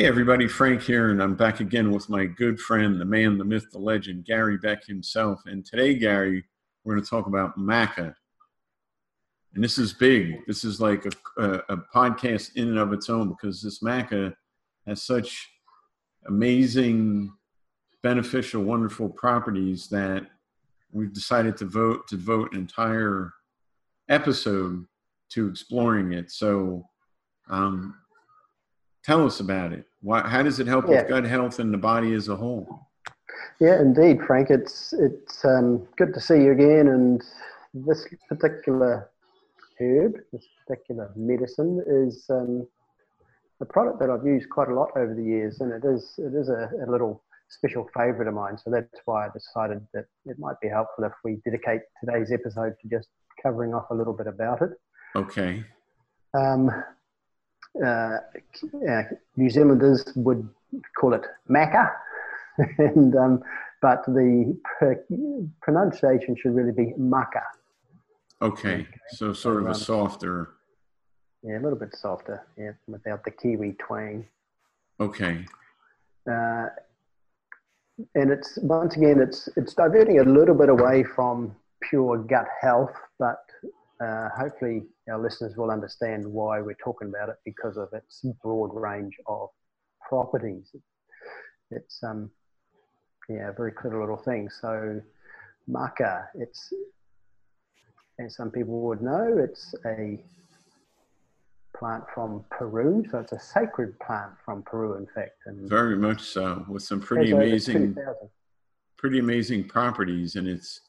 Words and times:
Hey, 0.00 0.06
everybody, 0.06 0.48
Frank 0.48 0.80
here, 0.80 1.10
and 1.10 1.22
I'm 1.22 1.34
back 1.34 1.60
again 1.60 1.90
with 1.90 2.08
my 2.08 2.24
good 2.24 2.58
friend, 2.58 2.98
the 2.98 3.04
man, 3.04 3.36
the 3.36 3.44
myth, 3.44 3.66
the 3.70 3.78
legend, 3.78 4.24
Gary 4.24 4.56
Beck 4.56 4.82
himself. 4.86 5.42
And 5.44 5.62
today, 5.62 5.92
Gary, 5.92 6.42
we're 6.82 6.94
going 6.94 7.04
to 7.04 7.10
talk 7.10 7.26
about 7.26 7.58
maca. 7.58 8.14
And 9.54 9.62
this 9.62 9.76
is 9.76 9.92
big. 9.92 10.38
This 10.46 10.64
is 10.64 10.80
like 10.80 11.04
a, 11.04 11.42
a, 11.42 11.74
a 11.74 11.76
podcast 11.94 12.56
in 12.56 12.68
and 12.68 12.78
of 12.78 12.94
its 12.94 13.10
own 13.10 13.28
because 13.28 13.62
this 13.62 13.80
maca 13.80 14.32
has 14.86 15.02
such 15.02 15.46
amazing, 16.26 17.30
beneficial, 18.02 18.62
wonderful 18.62 19.10
properties 19.10 19.86
that 19.88 20.26
we've 20.92 21.12
decided 21.12 21.58
to 21.58 21.66
vote 21.66 22.08
to 22.08 22.16
devote 22.16 22.54
an 22.54 22.60
entire 22.60 23.34
episode 24.08 24.86
to 25.32 25.46
exploring 25.46 26.14
it. 26.14 26.30
So, 26.30 26.88
um, 27.50 27.96
Tell 29.04 29.24
us 29.24 29.40
about 29.40 29.72
it. 29.72 29.84
Why, 30.02 30.20
how 30.20 30.42
does 30.42 30.60
it 30.60 30.66
help 30.66 30.86
yeah. 30.88 31.02
with 31.02 31.08
gut 31.08 31.24
health 31.24 31.58
and 31.58 31.72
the 31.72 31.78
body 31.78 32.12
as 32.14 32.28
a 32.28 32.36
whole? 32.36 32.88
Yeah, 33.60 33.80
indeed, 33.80 34.20
Frank. 34.26 34.50
It's 34.50 34.92
it's 34.92 35.44
um, 35.44 35.86
good 35.96 36.14
to 36.14 36.20
see 36.20 36.42
you 36.42 36.52
again. 36.52 36.88
And 36.88 37.22
this 37.74 38.06
particular 38.28 39.10
herb, 39.78 40.14
this 40.32 40.46
particular 40.66 41.12
medicine, 41.14 41.82
is 41.86 42.24
um, 42.30 42.66
a 43.60 43.66
product 43.66 44.00
that 44.00 44.10
I've 44.10 44.24
used 44.24 44.48
quite 44.48 44.68
a 44.68 44.74
lot 44.74 44.90
over 44.96 45.14
the 45.14 45.22
years, 45.22 45.60
and 45.60 45.72
it 45.72 45.86
is 45.86 46.14
it 46.18 46.34
is 46.34 46.48
a, 46.48 46.70
a 46.86 46.90
little 46.90 47.22
special 47.48 47.88
favourite 47.94 48.28
of 48.28 48.34
mine. 48.34 48.56
So 48.56 48.70
that's 48.70 49.00
why 49.04 49.26
I 49.26 49.28
decided 49.30 49.86
that 49.92 50.06
it 50.24 50.38
might 50.38 50.58
be 50.62 50.68
helpful 50.68 51.04
if 51.04 51.12
we 51.24 51.40
dedicate 51.44 51.80
today's 52.02 52.32
episode 52.32 52.74
to 52.80 52.88
just 52.88 53.08
covering 53.42 53.74
off 53.74 53.90
a 53.90 53.94
little 53.94 54.12
bit 54.12 54.26
about 54.26 54.62
it. 54.62 54.70
Okay. 55.16 55.64
Um, 56.34 56.70
uh, 57.84 58.18
uh, 58.88 59.02
New 59.36 59.50
Zealanders 59.50 60.04
would 60.16 60.48
call 60.98 61.14
it 61.14 61.24
maca, 61.48 61.90
and 62.78 63.14
um, 63.16 63.42
but 63.80 64.04
the 64.06 64.56
pronunciation 65.62 66.36
should 66.36 66.54
really 66.54 66.72
be 66.72 66.94
maca. 66.98 67.42
Okay, 68.42 68.86
so 69.10 69.32
sort 69.32 69.62
of 69.62 69.68
a 69.68 69.74
softer. 69.74 70.50
Yeah, 71.42 71.58
a 71.58 71.62
little 71.62 71.78
bit 71.78 71.94
softer. 71.94 72.46
Yeah, 72.56 72.72
without 72.86 73.24
the 73.24 73.30
Kiwi 73.30 73.76
twang. 73.78 74.26
Okay. 74.98 75.46
Uh, 76.30 76.66
and 78.14 78.30
it's 78.30 78.58
once 78.62 78.96
again, 78.96 79.20
it's 79.20 79.48
it's 79.56 79.74
diverting 79.74 80.20
a 80.20 80.24
little 80.24 80.54
bit 80.54 80.68
away 80.68 81.02
from 81.02 81.54
pure 81.82 82.18
gut 82.18 82.46
health, 82.60 82.92
uh, 84.00 84.28
hopefully 84.36 84.82
our 85.10 85.20
listeners 85.20 85.56
will 85.56 85.70
understand 85.70 86.26
why 86.26 86.60
we're 86.60 86.76
talking 86.82 87.08
about 87.08 87.28
it 87.28 87.36
because 87.44 87.76
of 87.76 87.88
its 87.92 88.24
broad 88.42 88.70
range 88.74 89.14
of 89.26 89.50
properties. 90.08 90.74
It's 91.70 92.02
um, 92.02 92.30
yeah, 93.28 93.50
a 93.50 93.52
very 93.52 93.72
clever 93.72 94.00
little 94.00 94.16
thing. 94.16 94.48
So 94.48 95.00
maca, 95.68 96.26
it's 96.34 96.72
as 98.18 98.36
some 98.36 98.50
people 98.50 98.80
would 98.82 99.02
know, 99.02 99.38
it's 99.38 99.74
a 99.86 100.18
plant 101.76 102.04
from 102.14 102.44
Peru. 102.50 103.04
So 103.10 103.18
it's 103.18 103.32
a 103.32 103.38
sacred 103.40 103.98
plant 104.00 104.32
from 104.44 104.62
Peru, 104.62 104.96
in 104.96 105.06
fact. 105.14 105.36
And 105.46 105.68
very 105.68 105.96
much 105.96 106.22
so, 106.22 106.64
with 106.68 106.82
some 106.82 107.00
pretty 107.00 107.30
amazing, 107.32 107.96
pretty 108.98 109.18
amazing 109.18 109.68
properties, 109.68 110.36
and 110.36 110.46
it's 110.46 110.80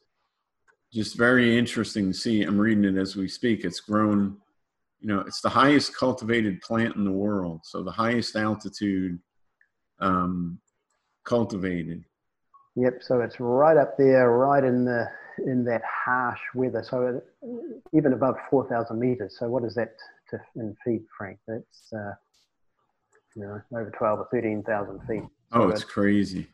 just 0.93 1.17
very 1.17 1.57
interesting 1.57 2.11
to 2.11 2.17
see. 2.17 2.43
I'm 2.43 2.59
reading 2.59 2.83
it 2.83 2.97
as 2.97 3.15
we 3.15 3.27
speak. 3.27 3.63
It's 3.63 3.79
grown, 3.79 4.37
you 4.99 5.07
know, 5.07 5.21
it's 5.21 5.41
the 5.41 5.49
highest 5.49 5.95
cultivated 5.95 6.61
plant 6.61 6.95
in 6.95 7.05
the 7.05 7.11
world. 7.11 7.61
So 7.63 7.81
the 7.81 7.91
highest 7.91 8.35
altitude 8.35 9.19
um, 9.99 10.59
cultivated. 11.23 12.03
Yep. 12.75 12.99
So 13.01 13.21
it's 13.21 13.39
right 13.39 13.77
up 13.77 13.97
there, 13.97 14.31
right 14.31 14.63
in 14.63 14.85
the 14.85 15.07
in 15.45 15.63
that 15.65 15.81
harsh 16.05 16.39
weather. 16.53 16.83
So 16.87 17.07
it, 17.07 17.23
even 17.93 18.13
above 18.13 18.35
four 18.49 18.67
thousand 18.67 18.99
meters. 18.99 19.35
So 19.39 19.49
what 19.49 19.63
is 19.63 19.75
that 19.75 19.95
to, 20.29 20.39
in 20.55 20.75
feet, 20.83 21.03
Frank? 21.17 21.39
That's 21.47 21.93
uh, 21.93 22.13
you 23.35 23.43
know 23.43 23.61
over 23.73 23.91
twelve 23.97 24.19
or 24.19 24.27
thirteen 24.31 24.63
thousand 24.63 24.99
feet. 25.07 25.23
So 25.53 25.63
oh, 25.63 25.69
it's, 25.69 25.81
it's 25.81 25.91
crazy. 25.91 26.47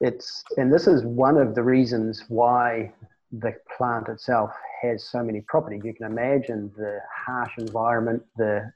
It's 0.00 0.44
and 0.58 0.72
this 0.72 0.86
is 0.86 1.04
one 1.04 1.38
of 1.38 1.54
the 1.54 1.62
reasons 1.62 2.24
why 2.28 2.92
the 3.32 3.54
plant 3.76 4.08
itself 4.08 4.50
has 4.82 5.08
so 5.08 5.22
many 5.22 5.40
properties. 5.42 5.82
You 5.84 5.94
can 5.94 6.06
imagine 6.06 6.72
the 6.76 7.00
harsh 7.26 7.52
environment, 7.58 8.22
the 8.36 8.72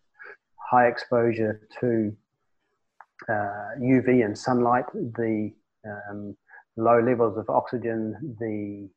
high 0.71 0.87
exposure 0.87 1.69
to 1.81 2.17
uh, 3.29 3.79
UV 3.81 4.25
and 4.25 4.37
sunlight, 4.37 4.87
the 4.93 5.53
um, 5.87 6.37
low 6.77 7.01
levels 7.01 7.37
of 7.37 7.49
oxygen, 7.49 8.37
the 8.41 8.89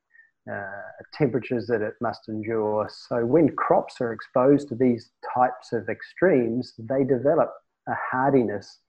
uh, 0.52 0.92
temperatures 1.14 1.68
that 1.68 1.82
it 1.82 1.94
must 2.02 2.28
endure. 2.28 2.90
So, 2.92 3.26
when 3.26 3.56
crops 3.56 4.02
are 4.02 4.12
exposed 4.12 4.68
to 4.70 4.76
these 4.76 5.12
types 5.34 5.72
of 5.72 5.90
extremes, 5.90 6.74
they 6.78 7.04
develop 7.04 7.54
a 7.88 7.94
hardiness 8.12 8.80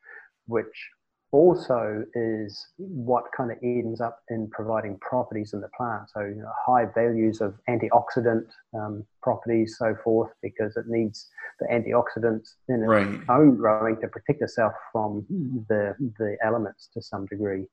which 0.46 0.90
also 1.34 2.04
is 2.14 2.68
what 2.76 3.24
kind 3.36 3.50
of 3.50 3.58
ends 3.60 4.00
up 4.00 4.20
in 4.30 4.48
providing 4.50 4.96
properties 5.00 5.52
in 5.52 5.60
the 5.60 5.68
plant. 5.76 6.08
So 6.14 6.20
you 6.20 6.36
know, 6.36 6.52
high 6.64 6.84
values 6.94 7.40
of 7.40 7.54
antioxidant 7.68 8.46
um, 8.72 9.04
properties, 9.20 9.74
so 9.76 9.96
forth, 10.04 10.30
because 10.42 10.76
it 10.76 10.84
needs 10.86 11.28
the 11.58 11.66
antioxidants 11.66 12.50
in 12.68 12.82
its 12.82 12.88
right. 12.88 13.20
own 13.28 13.56
growing 13.56 14.00
to 14.00 14.06
protect 14.06 14.42
itself 14.42 14.74
from 14.92 15.26
the 15.68 15.96
the 16.18 16.36
elements 16.44 16.88
to 16.94 17.02
some 17.02 17.26
degree. 17.26 17.64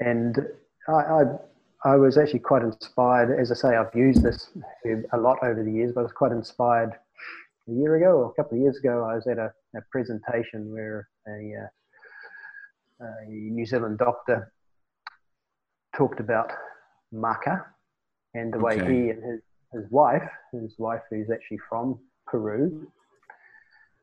And 0.00 0.38
I, 0.88 0.92
I, 0.92 1.22
I 1.84 1.96
was 1.96 2.16
actually 2.16 2.38
quite 2.38 2.62
inspired. 2.62 3.38
As 3.38 3.52
I 3.52 3.54
say, 3.54 3.76
I've 3.76 3.94
used 3.94 4.22
this 4.22 4.48
a 5.12 5.18
lot 5.18 5.36
over 5.42 5.62
the 5.62 5.70
years, 5.70 5.92
but 5.92 6.00
I 6.00 6.04
was 6.04 6.12
quite 6.12 6.32
inspired 6.32 6.92
a 7.70 7.74
year 7.74 7.96
ago 7.96 8.18
or 8.18 8.26
a 8.26 8.34
couple 8.34 8.58
of 8.58 8.62
years 8.62 8.76
ago, 8.78 9.04
I 9.04 9.14
was 9.14 9.26
at 9.26 9.38
a, 9.38 9.52
a 9.76 9.80
presentation 9.90 10.72
where 10.72 11.08
a, 11.26 11.64
uh, 13.04 13.06
a, 13.06 13.26
New 13.28 13.64
Zealand 13.64 13.98
doctor 13.98 14.52
talked 15.96 16.20
about 16.20 16.50
maca 17.14 17.64
and 18.34 18.52
the 18.52 18.58
okay. 18.58 18.64
way 18.64 18.74
he 18.76 19.10
and 19.10 19.22
his, 19.22 19.40
his 19.72 19.90
wife, 19.90 20.28
his 20.52 20.74
wife 20.78 21.02
who's 21.10 21.30
actually 21.30 21.58
from 21.68 21.98
Peru, 22.26 22.90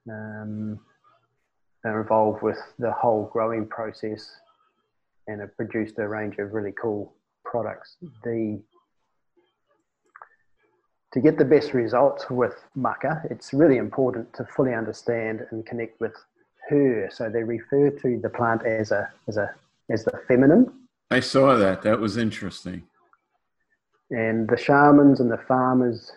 um, 0.09 0.79
are 1.85 2.01
involved 2.01 2.41
with 2.41 2.57
the 2.79 2.91
whole 2.91 3.29
growing 3.31 3.67
process 3.67 4.29
and 5.27 5.41
have 5.41 5.55
produced 5.57 5.95
a 5.99 6.07
range 6.07 6.35
of 6.39 6.53
really 6.53 6.73
cool 6.81 7.13
products. 7.43 7.97
The 8.23 8.61
to 11.13 11.21
get 11.21 11.37
the 11.37 11.45
best 11.45 11.73
results 11.73 12.29
with 12.29 12.55
Maca, 12.77 13.29
it's 13.31 13.53
really 13.53 13.77
important 13.77 14.33
to 14.33 14.45
fully 14.45 14.73
understand 14.73 15.45
and 15.51 15.65
connect 15.65 15.99
with 16.01 16.13
her. 16.69 17.09
So 17.11 17.29
they 17.29 17.43
refer 17.43 17.89
to 17.89 18.19
the 18.21 18.29
plant 18.29 18.65
as 18.65 18.91
a 18.91 19.09
as 19.27 19.37
a 19.37 19.53
as 19.89 20.03
the 20.03 20.19
feminine. 20.27 20.71
I 21.09 21.21
saw 21.21 21.55
that. 21.55 21.81
That 21.83 21.99
was 21.99 22.17
interesting. 22.17 22.83
And 24.09 24.49
the 24.49 24.57
shamans 24.57 25.19
and 25.19 25.31
the 25.31 25.39
farmers 25.47 26.11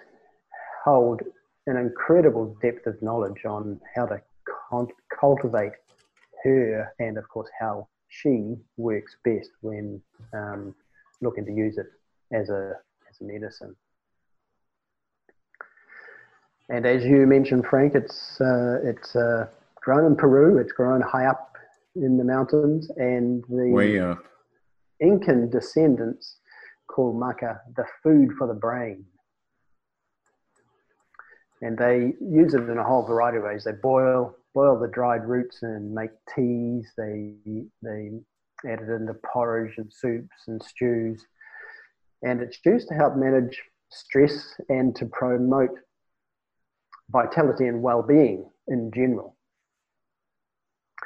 hold 0.84 1.22
an 1.66 1.76
incredible 1.76 2.56
depth 2.62 2.86
of 2.86 3.00
knowledge 3.02 3.44
on 3.44 3.80
how 3.94 4.06
to 4.06 4.20
con- 4.70 4.88
cultivate 5.20 5.72
her, 6.44 6.92
and 6.98 7.18
of 7.18 7.28
course 7.28 7.48
how 7.58 7.86
she 8.08 8.56
works 8.76 9.16
best 9.24 9.50
when 9.60 10.00
um, 10.32 10.74
looking 11.20 11.44
to 11.46 11.52
use 11.52 11.78
it 11.78 11.86
as 12.32 12.50
a 12.50 12.74
as 13.08 13.20
a 13.20 13.24
medicine. 13.24 13.76
And 16.70 16.86
as 16.86 17.04
you 17.04 17.26
mentioned, 17.26 17.66
Frank, 17.66 17.94
it's 17.96 18.40
uh, 18.40 18.78
it's 18.84 19.16
uh, 19.16 19.48
grown 19.74 20.06
in 20.06 20.16
Peru. 20.16 20.58
It's 20.58 20.72
grown 20.72 21.00
high 21.00 21.26
up 21.26 21.56
in 21.96 22.16
the 22.16 22.24
mountains, 22.24 22.90
and 22.96 23.44
the. 23.48 23.72
Incan 25.00 25.48
descendants 25.48 26.36
call 26.86 27.14
maca 27.14 27.58
the 27.74 27.84
food 28.02 28.32
for 28.36 28.46
the 28.46 28.54
brain. 28.54 29.04
And 31.62 31.76
they 31.76 32.14
use 32.20 32.54
it 32.54 32.68
in 32.68 32.78
a 32.78 32.84
whole 32.84 33.06
variety 33.06 33.38
of 33.38 33.44
ways. 33.44 33.64
They 33.64 33.72
boil 33.72 34.34
boil 34.54 34.78
the 34.78 34.88
dried 34.88 35.24
roots 35.24 35.62
and 35.62 35.92
make 35.92 36.10
teas. 36.34 36.92
They 36.96 37.34
they 37.82 38.10
add 38.66 38.80
it 38.80 38.90
into 38.90 39.14
porridge 39.32 39.74
and 39.78 39.92
soups 39.92 40.36
and 40.46 40.62
stews. 40.62 41.24
And 42.22 42.42
it's 42.42 42.58
used 42.64 42.88
to 42.88 42.94
help 42.94 43.16
manage 43.16 43.60
stress 43.90 44.54
and 44.68 44.94
to 44.96 45.06
promote 45.06 45.78
vitality 47.12 47.66
and 47.66 47.82
well-being 47.82 48.48
in 48.68 48.90
general. 48.94 49.36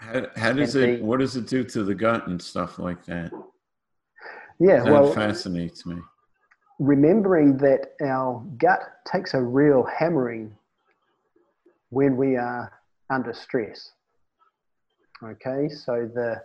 How, 0.00 0.26
how 0.36 0.52
does 0.52 0.74
and 0.74 0.84
it? 0.84 0.96
The, 0.98 1.04
what 1.04 1.20
does 1.20 1.36
it 1.36 1.46
do 1.46 1.64
to 1.64 1.84
the 1.84 1.94
gut 1.94 2.26
and 2.26 2.40
stuff 2.40 2.78
like 2.78 3.04
that? 3.06 3.30
Yeah, 4.58 4.82
that 4.82 4.92
well, 4.92 5.12
fascinates 5.12 5.86
me. 5.86 5.96
Remembering 6.78 7.56
that 7.58 7.92
our 8.02 8.44
gut 8.58 8.80
takes 9.10 9.34
a 9.34 9.40
real 9.40 9.84
hammering 9.84 10.56
when 11.90 12.16
we 12.16 12.36
are 12.36 12.72
under 13.10 13.32
stress. 13.32 13.92
Okay, 15.22 15.68
so 15.68 16.10
the 16.12 16.42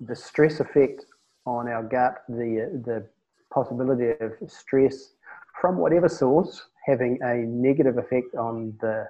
the 0.00 0.16
stress 0.16 0.60
effect 0.60 1.04
on 1.46 1.68
our 1.68 1.82
gut, 1.82 2.22
the 2.28 2.80
the 2.84 3.06
possibility 3.52 4.10
of 4.24 4.32
stress 4.50 5.12
from 5.60 5.76
whatever 5.78 6.08
source 6.08 6.66
having 6.86 7.18
a 7.22 7.34
negative 7.34 7.98
effect 7.98 8.34
on 8.36 8.76
the 8.80 9.06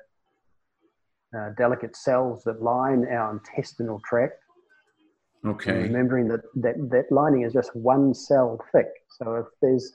uh, 1.36 1.50
delicate 1.58 1.94
cells 1.94 2.42
that 2.44 2.62
line 2.62 3.06
our 3.10 3.32
intestinal 3.32 4.00
tract. 4.08 4.42
Okay. 5.46 5.70
And 5.70 5.82
remembering 5.82 6.28
that, 6.28 6.40
that 6.56 6.90
that 6.90 7.12
lining 7.12 7.42
is 7.42 7.52
just 7.52 7.74
one 7.76 8.14
cell 8.14 8.58
thick. 8.72 8.88
So 9.18 9.36
if 9.36 9.46
there's 9.62 9.92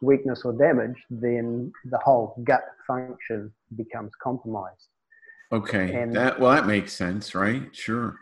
weakness 0.00 0.42
or 0.44 0.52
damage, 0.52 0.96
then 1.08 1.72
the 1.86 1.98
whole 1.98 2.34
gut 2.44 2.64
function 2.86 3.52
becomes 3.76 4.12
compromised. 4.20 4.88
Okay. 5.52 5.94
And 5.94 6.14
that 6.16 6.38
well, 6.40 6.50
that 6.50 6.66
makes 6.66 6.92
sense, 6.92 7.34
right? 7.34 7.74
Sure. 7.74 8.16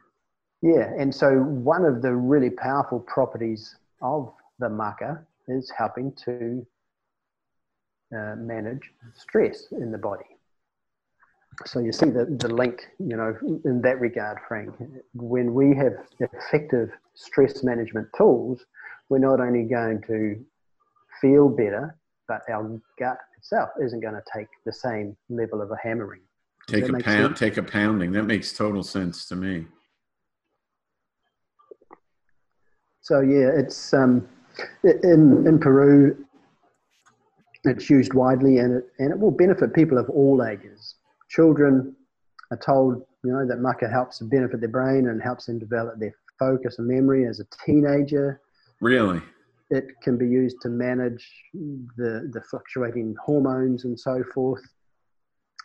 Yeah, 0.62 0.92
and 0.98 1.14
so 1.14 1.38
one 1.38 1.86
of 1.86 2.02
the 2.02 2.14
really 2.14 2.50
powerful 2.50 3.00
properties 3.00 3.76
of 4.02 4.30
the 4.58 4.68
maca 4.68 5.24
is 5.48 5.72
helping 5.76 6.12
to 6.26 6.66
uh, 8.16 8.34
manage 8.36 8.92
stress 9.14 9.66
in 9.72 9.90
the 9.90 9.98
body. 9.98 10.24
So 11.66 11.80
you 11.80 11.92
see 11.92 12.06
the, 12.06 12.24
the 12.24 12.48
link, 12.48 12.86
you 12.98 13.16
know, 13.16 13.36
in 13.64 13.82
that 13.82 14.00
regard, 14.00 14.38
Frank. 14.48 14.74
When 15.14 15.52
we 15.52 15.76
have 15.76 15.92
effective 16.20 16.90
stress 17.14 17.62
management 17.62 18.08
tools, 18.16 18.64
we're 19.08 19.18
not 19.18 19.40
only 19.40 19.64
going 19.64 20.02
to 20.06 20.42
feel 21.20 21.48
better, 21.48 21.96
but 22.28 22.42
our 22.50 22.80
gut 22.98 23.18
itself 23.36 23.70
isn't 23.84 24.00
going 24.00 24.14
to 24.14 24.22
take 24.34 24.46
the 24.64 24.72
same 24.72 25.16
level 25.28 25.60
of 25.60 25.70
a 25.70 25.76
hammering. 25.82 26.22
Does 26.68 26.80
take 26.80 26.88
a 26.88 26.92
pound, 26.92 27.04
sense? 27.04 27.38
take 27.38 27.56
a 27.56 27.62
pounding. 27.62 28.12
That 28.12 28.24
makes 28.24 28.52
total 28.52 28.82
sense 28.82 29.26
to 29.26 29.36
me. 29.36 29.66
So 33.00 33.20
yeah, 33.20 33.50
it's 33.56 33.92
um, 33.92 34.28
in 34.84 35.46
in 35.46 35.58
Peru. 35.58 36.24
It's 37.64 37.90
used 37.90 38.14
widely, 38.14 38.58
and 38.58 38.78
it 38.78 38.84
and 38.98 39.10
it 39.10 39.18
will 39.18 39.30
benefit 39.30 39.74
people 39.74 39.98
of 39.98 40.08
all 40.10 40.44
ages. 40.44 40.94
Children 41.28 41.94
are 42.50 42.56
told, 42.56 43.02
you 43.22 43.32
know, 43.32 43.46
that 43.46 43.58
maca 43.58 43.90
helps 43.90 44.18
to 44.18 44.24
benefit 44.24 44.60
their 44.60 44.70
brain 44.70 45.08
and 45.08 45.22
helps 45.22 45.46
them 45.46 45.58
develop 45.58 45.98
their 45.98 46.14
focus 46.38 46.78
and 46.78 46.88
memory 46.88 47.26
as 47.26 47.38
a 47.38 47.44
teenager. 47.64 48.40
Really, 48.80 49.20
it 49.68 49.88
can 50.02 50.16
be 50.16 50.26
used 50.26 50.56
to 50.62 50.68
manage 50.68 51.26
the 51.52 52.30
the 52.32 52.40
fluctuating 52.50 53.14
hormones 53.24 53.84
and 53.84 53.98
so 53.98 54.24
forth. 54.34 54.62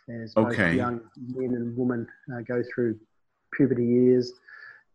As 0.08 0.32
okay. 0.36 0.76
young 0.76 1.00
men 1.16 1.54
and 1.56 1.76
women 1.76 2.06
uh, 2.32 2.40
go 2.42 2.62
through 2.72 2.96
puberty 3.56 3.84
years 3.84 4.32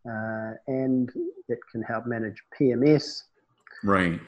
uh, 0.10 0.52
and 0.68 1.12
it 1.48 1.60
can 1.72 1.82
help 1.82 2.06
manage 2.06 2.42
PMS. 2.60 3.24
Right. 3.84 4.20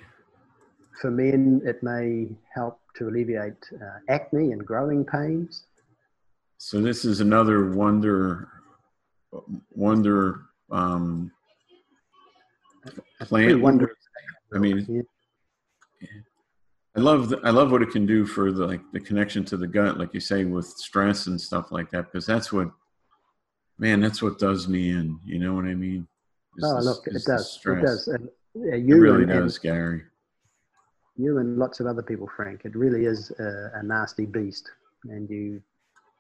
For 1.02 1.12
men, 1.12 1.62
it 1.66 1.82
may 1.84 2.28
help 2.54 2.80
to 2.96 3.10
alleviate 3.10 3.64
uh, 3.74 4.00
acne 4.10 4.52
and 4.52 4.66
growing 4.66 5.04
pains. 5.04 5.66
So 6.58 6.82
this 6.82 7.04
is 7.04 7.20
another 7.20 7.72
wonder, 7.72 8.50
wonder 9.72 10.42
um, 10.72 11.32
plant. 13.22 13.62
Wonder. 13.62 13.96
I 14.54 14.60
mean, 14.60 15.06
yeah. 16.00 16.08
I 16.96 17.00
love 17.00 17.30
the, 17.30 17.40
I 17.44 17.50
love 17.50 17.72
what 17.72 17.82
it 17.82 17.90
can 17.90 18.06
do 18.06 18.26
for 18.26 18.52
the 18.52 18.68
like 18.68 18.82
the 18.94 19.00
connection 19.00 19.44
to 19.46 19.58
the 19.58 19.68
gut, 19.68 19.98
like 19.98 20.14
you 20.14 20.20
say, 20.20 20.46
with 20.46 20.68
stress 20.68 21.28
and 21.28 21.42
stuff 21.42 21.72
like 21.72 21.90
that, 21.92 22.06
because 22.06 22.26
that's 22.26 22.54
what 22.54 22.72
man, 23.80 24.00
that's 24.00 24.22
what 24.22 24.38
does 24.40 24.68
me 24.68 24.92
in. 24.92 25.20
You 25.26 25.40
know 25.40 25.56
what 25.56 25.66
I 25.66 25.74
mean? 25.74 26.08
Is 26.58 26.64
oh, 26.64 26.80
look, 26.82 27.08
it 27.08 27.24
does. 27.26 27.60
It 27.66 27.82
does. 27.82 28.08
And, 28.08 28.30
yeah, 28.54 28.76
you 28.76 28.96
it 28.96 29.00
really 29.00 29.24
and, 29.24 29.32
does, 29.32 29.56
and 29.56 29.64
Gary. 29.64 30.04
You 31.18 31.38
and 31.38 31.58
lots 31.58 31.80
of 31.80 31.86
other 31.86 32.02
people, 32.02 32.30
Frank. 32.36 32.62
It 32.66 32.76
really 32.76 33.06
is 33.06 33.32
a, 33.40 33.72
a 33.76 33.84
nasty 33.84 34.26
beast, 34.26 34.70
and 35.06 35.30
you 35.30 35.62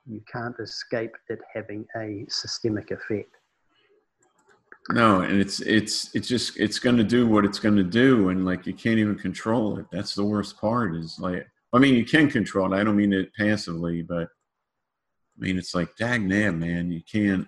you 0.05 0.21
can't 0.31 0.55
escape 0.59 1.15
it 1.29 1.39
having 1.53 1.85
a 1.95 2.25
systemic 2.27 2.91
effect. 2.91 3.31
No, 4.91 5.21
and 5.21 5.39
it's 5.39 5.61
it's 5.61 6.13
it's 6.13 6.27
just 6.27 6.59
it's 6.59 6.77
going 6.77 6.97
to 6.97 7.03
do 7.03 7.25
what 7.25 7.45
it's 7.45 7.59
going 7.59 7.77
to 7.77 7.83
do, 7.83 8.29
and 8.29 8.45
like 8.45 8.67
you 8.67 8.73
can't 8.73 8.99
even 8.99 9.17
control 9.17 9.79
it. 9.79 9.85
That's 9.91 10.13
the 10.13 10.25
worst 10.25 10.59
part. 10.59 10.95
Is 10.95 11.17
like 11.19 11.47
I 11.71 11.79
mean, 11.79 11.95
you 11.95 12.05
can 12.05 12.29
control 12.29 12.73
it. 12.73 12.77
I 12.77 12.83
don't 12.83 12.97
mean 12.97 13.13
it 13.13 13.33
passively, 13.33 14.01
but 14.01 14.27
I 14.27 15.39
mean 15.39 15.57
it's 15.57 15.73
like 15.73 15.95
dag 15.95 16.21
nab, 16.21 16.55
man. 16.55 16.91
You 16.91 17.01
can't 17.01 17.47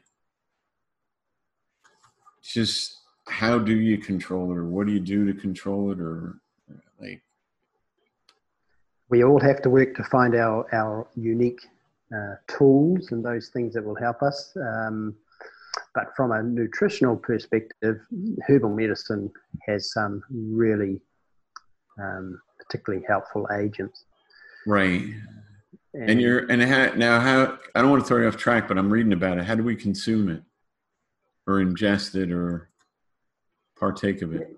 just 2.42 3.01
how 3.27 3.57
do 3.57 3.75
you 3.75 3.97
control 3.97 4.51
it 4.51 4.57
or 4.57 4.65
what 4.65 4.88
do 4.88 4.94
you 4.94 5.00
do 5.00 5.31
to 5.31 5.39
control 5.39 5.92
it 5.92 6.00
or 6.00 6.39
like 7.00 7.21
we 9.10 9.24
all 9.24 9.40
have 9.40 9.62
to 9.62 9.69
work 9.69 9.96
to 9.96 10.04
find 10.04 10.36
our 10.36 10.66
our 10.74 11.07
unique 11.16 11.62
uh, 12.16 12.36
tools 12.48 13.12
and 13.12 13.24
those 13.24 13.50
things 13.50 13.74
that 13.74 13.84
will 13.84 13.96
help 13.96 14.22
us. 14.22 14.56
Um, 14.56 15.16
but 15.94 16.16
from 16.16 16.31
a 16.31 16.42
nutritional 16.42 17.16
perspective 17.16 18.00
herbal 18.48 18.69
medicine 18.69 19.31
has 19.68 19.92
some 19.92 20.24
really 20.31 21.02
um, 22.00 22.40
particularly 22.60 23.06
helpful 23.07 23.48
agents. 23.57 24.06
Right. 24.66 25.02
And, 25.94 26.10
and 26.12 26.22
you're 26.22 26.40
and 26.52 26.62
how, 26.62 26.94
now 26.96 27.19
how 27.22 27.57
i 27.74 27.81
don't 27.81 27.90
want 27.90 28.04
to 28.04 28.07
throw 28.07 28.19
you 28.19 28.28
off 28.28 28.36
track 28.36 28.68
but 28.68 28.78
i'm 28.78 28.90
reading 28.90 29.13
about 29.13 29.38
it. 29.38 29.46
How 29.46 29.56
do 29.56 29.63
we 29.63 29.78
consume 29.78 30.30
it 30.30 30.44
or 31.48 31.56
ingest 31.56 32.16
it 32.16 32.31
or 32.31 32.69
partake 33.80 34.22
of 34.22 34.34
it? 34.34 34.57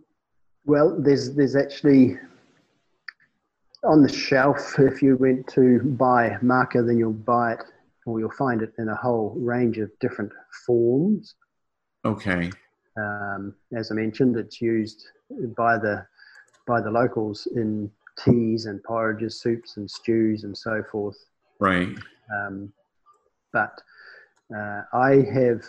Well, 0.65 0.99
there's 0.99 1.33
there's 1.35 1.55
actually 1.55 2.17
on 3.87 4.01
the 4.01 4.11
shelf. 4.11 4.77
If 4.77 5.01
you 5.01 5.15
went 5.15 5.47
to 5.49 5.79
buy 5.97 6.37
maca, 6.43 6.85
then 6.85 6.97
you'll 6.97 7.13
buy 7.13 7.53
it, 7.53 7.63
or 8.05 8.19
you'll 8.19 8.29
find 8.31 8.61
it 8.61 8.73
in 8.77 8.89
a 8.89 8.95
whole 8.95 9.33
range 9.37 9.77
of 9.77 9.89
different 9.99 10.31
forms. 10.65 11.35
Okay. 12.05 12.51
Um, 12.97 13.55
as 13.75 13.91
I 13.91 13.95
mentioned, 13.95 14.37
it's 14.37 14.61
used 14.61 15.07
by 15.55 15.77
the 15.77 16.05
by 16.65 16.81
the 16.81 16.91
locals 16.91 17.47
in 17.55 17.89
teas 18.23 18.65
and 18.65 18.83
porridges, 18.83 19.39
soups 19.41 19.77
and 19.77 19.89
stews, 19.89 20.43
and 20.43 20.57
so 20.57 20.83
forth. 20.91 21.17
Right. 21.59 21.89
Um, 22.35 22.73
but 23.53 23.81
uh, 24.55 24.81
I 24.93 25.25
have 25.33 25.63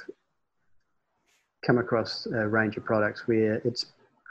come 1.65 1.79
across 1.79 2.27
a 2.27 2.49
range 2.49 2.77
of 2.77 2.85
products 2.85 3.29
where 3.29 3.57
it's 3.65 3.87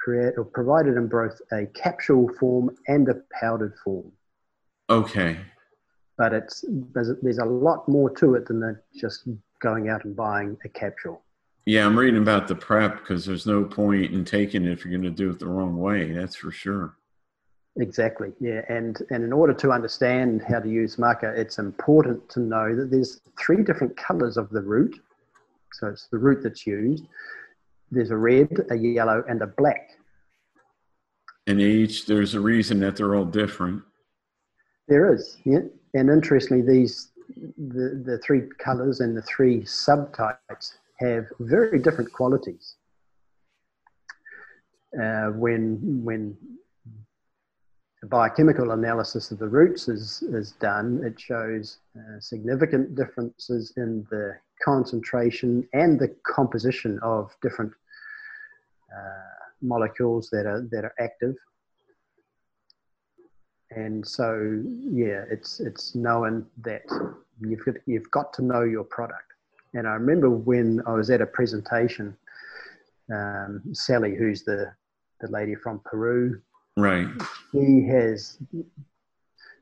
create 0.07 0.37
or 0.37 0.45
provided 0.45 0.95
in 0.95 1.07
both 1.07 1.37
a 1.51 1.65
capsule 1.67 2.29
form 2.39 2.69
and 2.87 3.09
a 3.09 3.15
powdered 3.37 3.75
form. 3.83 4.09
Okay. 4.89 5.37
But 6.17 6.33
it's 6.33 6.63
there's, 6.93 7.11
there's 7.21 7.39
a 7.39 7.45
lot 7.45 7.89
more 7.89 8.09
to 8.11 8.35
it 8.35 8.45
than 8.47 8.79
just 8.95 9.27
going 9.61 9.89
out 9.89 10.05
and 10.05 10.15
buying 10.15 10.55
a 10.63 10.69
capsule. 10.69 11.21
Yeah, 11.65 11.85
I'm 11.85 11.99
reading 11.99 12.21
about 12.21 12.47
the 12.47 12.55
prep 12.55 12.99
because 12.99 13.25
there's 13.25 13.45
no 13.45 13.65
point 13.65 14.13
in 14.13 14.23
taking 14.23 14.63
it 14.63 14.71
if 14.71 14.85
you're 14.85 14.97
going 14.97 15.03
to 15.03 15.23
do 15.23 15.29
it 15.29 15.39
the 15.39 15.47
wrong 15.47 15.77
way. 15.77 16.13
That's 16.13 16.37
for 16.37 16.51
sure. 16.51 16.95
Exactly. 17.75 18.31
Yeah, 18.39 18.61
and 18.69 18.97
and 19.11 19.25
in 19.25 19.33
order 19.33 19.53
to 19.55 19.71
understand 19.71 20.41
how 20.47 20.59
to 20.61 20.69
use 20.69 20.95
maca, 20.95 21.37
it's 21.37 21.59
important 21.59 22.29
to 22.29 22.39
know 22.39 22.73
that 22.77 22.91
there's 22.91 23.19
three 23.37 23.61
different 23.61 23.97
colors 23.97 24.37
of 24.37 24.49
the 24.51 24.61
root 24.61 25.01
so 25.73 25.87
it's 25.87 26.07
the 26.07 26.17
root 26.17 26.41
that's 26.43 26.65
used. 26.65 27.05
There's 27.91 28.11
a 28.11 28.17
red, 28.17 28.49
a 28.69 28.75
yellow, 28.75 29.23
and 29.27 29.41
a 29.41 29.47
black. 29.47 29.91
And 31.47 31.61
each, 31.61 32.05
there's 32.05 32.33
a 32.33 32.39
reason 32.39 32.79
that 32.81 32.97
they're 32.97 33.15
all 33.15 33.25
different. 33.25 33.83
There 34.87 35.13
is, 35.13 35.37
yeah. 35.45 35.61
And 35.93 36.09
interestingly, 36.09 36.61
these 36.61 37.11
the, 37.57 38.01
the 38.05 38.19
three 38.19 38.43
colors 38.57 38.99
and 38.99 39.15
the 39.15 39.21
three 39.21 39.61
subtypes 39.61 40.77
have 40.99 41.25
very 41.39 41.79
different 41.79 42.11
qualities. 42.11 42.75
Uh, 45.01 45.27
when 45.31 46.03
when 46.03 46.35
biochemical 48.09 48.71
analysis 48.71 49.31
of 49.31 49.39
the 49.39 49.47
roots 49.47 49.87
is, 49.87 50.23
is 50.23 50.51
done, 50.53 51.01
it 51.03 51.19
shows 51.19 51.77
uh, 51.97 52.19
significant 52.19 52.95
differences 52.95 53.73
in 53.77 54.05
the 54.09 54.37
concentration 54.63 55.67
and 55.73 55.99
the 55.99 56.15
composition 56.23 56.99
of 57.01 57.35
different 57.41 57.71
uh, 58.95 59.37
molecules 59.61 60.29
that 60.29 60.45
are 60.45 60.67
that 60.71 60.85
are 60.85 60.93
active. 60.99 61.35
And 63.71 64.07
so, 64.07 64.63
yeah, 64.89 65.23
it's 65.29 65.59
it's 65.59 65.93
knowing 65.93 66.45
that 66.63 66.83
you've 67.41 67.65
got, 67.65 67.75
you've 67.85 68.11
got 68.11 68.33
to 68.33 68.41
know 68.41 68.63
your 68.63 68.85
product. 68.85 69.33
And 69.73 69.87
I 69.87 69.93
remember 69.93 70.29
when 70.29 70.81
I 70.87 70.93
was 70.93 71.09
at 71.09 71.21
a 71.21 71.25
presentation, 71.25 72.15
um, 73.13 73.61
Sally, 73.73 74.15
who's 74.15 74.43
the 74.43 74.73
the 75.19 75.27
lady 75.29 75.55
from 75.55 75.81
Peru, 75.83 76.41
right? 76.77 77.07
She 77.51 77.85
has. 77.87 78.37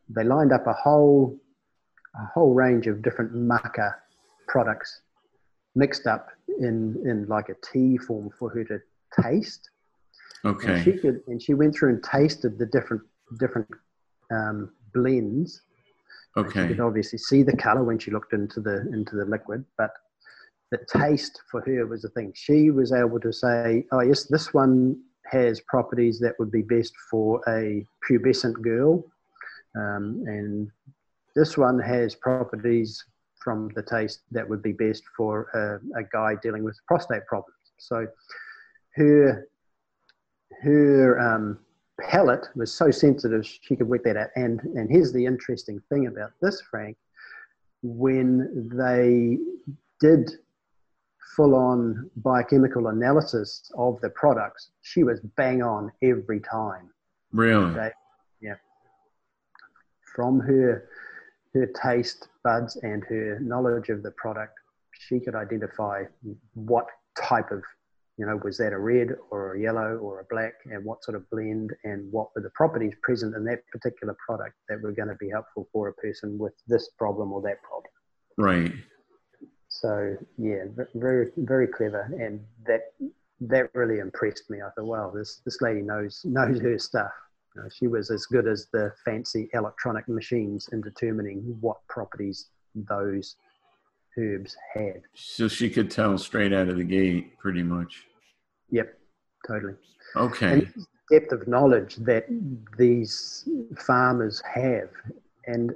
They 0.09 0.23
lined 0.23 0.51
up 0.53 0.67
a 0.67 0.73
whole 0.73 1.39
a 2.15 2.25
whole 2.33 2.53
range 2.53 2.87
of 2.87 3.01
different 3.01 3.33
maca 3.33 3.95
products 4.47 5.01
mixed 5.75 6.05
up 6.07 6.29
in 6.59 7.01
in 7.05 7.25
like 7.27 7.49
a 7.49 7.55
tea 7.71 7.97
form 7.97 8.29
for 8.37 8.49
her 8.49 8.63
to 8.65 8.79
taste. 9.21 9.69
Okay. 10.45 10.67
And 10.67 10.83
she 10.83 10.91
could, 10.99 11.21
and 11.27 11.41
she 11.41 11.53
went 11.55 11.75
through 11.75 11.89
and 11.89 12.03
tasted 12.03 12.59
the 12.59 12.67
different 12.67 13.01
different 13.39 13.67
um, 14.31 14.71
blends. 14.93 15.61
And 16.35 16.51
She 16.51 16.59
Okay. 16.59 16.67
could 16.67 16.79
obviously 16.81 17.17
see 17.17 17.43
the 17.43 17.55
color 17.55 17.83
when 17.83 17.97
she 17.97 18.11
looked 18.11 18.33
into 18.33 18.59
the 18.59 18.81
into 18.93 19.15
the 19.15 19.25
liquid, 19.25 19.65
but 19.77 19.91
the 20.71 20.79
taste 20.87 21.41
for 21.49 21.61
her 21.61 21.87
was 21.87 22.01
the 22.01 22.09
thing. 22.09 22.33
She 22.35 22.69
was 22.71 22.91
able 22.91 23.19
to 23.21 23.31
say, 23.31 23.85
"Oh 23.91 24.01
yes, 24.01 24.25
this 24.25 24.53
one 24.53 25.01
has 25.29 25.61
properties 25.61 26.19
that 26.19 26.33
would 26.39 26.51
be 26.51 26.61
best 26.61 26.93
for 27.09 27.41
a 27.47 27.85
pubescent 28.09 28.61
girl, 28.61 29.03
um, 29.75 30.23
and 30.27 30.69
this 31.35 31.57
one 31.57 31.79
has 31.79 32.15
properties 32.15 33.03
from 33.43 33.69
the 33.75 33.83
taste 33.83 34.21
that 34.31 34.47
would 34.47 34.63
be 34.63 34.71
best 34.71 35.03
for 35.15 35.47
a, 35.53 35.99
a 35.99 36.03
guy 36.11 36.35
dealing 36.41 36.63
with 36.63 36.79
prostate 36.87 37.25
problems." 37.27 37.57
So 37.77 38.07
her 38.95 39.47
her 40.61 41.19
um, 41.19 41.59
palate 42.01 42.47
was 42.55 42.73
so 42.73 42.91
sensitive 42.91 43.45
she 43.45 43.75
could 43.75 43.87
work 43.87 44.03
that 44.03 44.17
out. 44.17 44.29
And 44.35 44.59
and 44.61 44.89
here's 44.89 45.13
the 45.13 45.25
interesting 45.25 45.81
thing 45.89 46.07
about 46.07 46.31
this, 46.41 46.61
Frank. 46.61 46.97
When 47.81 48.69
they 48.73 49.37
did 50.01 50.31
full 51.35 51.55
on 51.55 52.09
biochemical 52.17 52.87
analysis 52.87 53.71
of 53.77 53.99
the 54.01 54.09
products, 54.11 54.71
she 54.81 55.03
was 55.03 55.19
bang 55.35 55.61
on 55.61 55.91
every 56.01 56.39
time. 56.39 56.89
Really? 57.31 57.71
Okay. 57.71 57.91
Yeah. 58.41 58.55
From 60.15 60.39
her 60.39 60.87
her 61.53 61.67
taste 61.81 62.27
buds 62.43 62.75
and 62.83 63.03
her 63.05 63.39
knowledge 63.39 63.87
of 63.89 64.03
the 64.03 64.11
product, 64.11 64.53
she 64.91 65.19
could 65.19 65.35
identify 65.35 66.03
what 66.53 66.85
type 67.17 67.49
of 67.51 67.61
you 68.17 68.25
know 68.25 68.39
was 68.43 68.57
that 68.57 68.73
a 68.73 68.77
red 68.77 69.09
or 69.31 69.55
a 69.55 69.61
yellow 69.61 69.97
or 69.97 70.19
a 70.19 70.25
black 70.29 70.53
and 70.65 70.83
what 70.83 71.03
sort 71.03 71.15
of 71.15 71.29
blend 71.29 71.71
and 71.83 72.11
what 72.11 72.27
were 72.35 72.41
the 72.41 72.49
properties 72.51 72.93
present 73.03 73.35
in 73.35 73.43
that 73.45 73.59
particular 73.71 74.15
product 74.25 74.55
that 74.69 74.81
were 74.81 74.91
going 74.91 75.09
to 75.09 75.15
be 75.15 75.29
helpful 75.29 75.67
for 75.71 75.89
a 75.89 75.93
person 75.93 76.37
with 76.37 76.53
this 76.67 76.89
problem 76.97 77.31
or 77.33 77.41
that 77.41 77.61
problem. 77.61 77.91
Right. 78.37 78.73
So 79.85 80.17
yeah, 80.39 80.63
very 80.95 81.29
very 81.37 81.67
clever, 81.67 82.11
and 82.19 82.39
that 82.65 82.93
that 83.41 83.69
really 83.75 83.99
impressed 83.99 84.49
me. 84.49 84.57
I 84.59 84.69
thought, 84.71 84.85
wow, 84.85 85.11
this 85.13 85.41
this 85.45 85.61
lady 85.61 85.81
knows 85.81 86.21
knows 86.23 86.59
her 86.59 86.79
stuff. 86.79 87.11
You 87.55 87.61
know, 87.61 87.69
she 87.69 87.85
was 87.85 88.09
as 88.09 88.25
good 88.25 88.47
as 88.47 88.65
the 88.73 88.91
fancy 89.05 89.47
electronic 89.53 90.07
machines 90.07 90.69
in 90.71 90.81
determining 90.81 91.55
what 91.61 91.77
properties 91.87 92.47
those 92.73 93.35
herbs 94.17 94.57
had. 94.73 95.03
So 95.13 95.47
she 95.47 95.69
could 95.69 95.91
tell 95.91 96.17
straight 96.17 96.51
out 96.51 96.67
of 96.67 96.77
the 96.77 96.83
gate, 96.83 97.37
pretty 97.37 97.61
much. 97.61 98.05
Yep, 98.71 98.91
totally. 99.47 99.75
Okay. 100.15 100.51
And 100.51 100.61
this 100.63 100.75
is 100.77 100.87
the 101.11 101.19
depth 101.19 101.31
of 101.31 101.47
knowledge 101.47 101.97
that 101.97 102.25
these 102.75 103.47
farmers 103.77 104.41
have, 104.51 104.89
and 105.45 105.75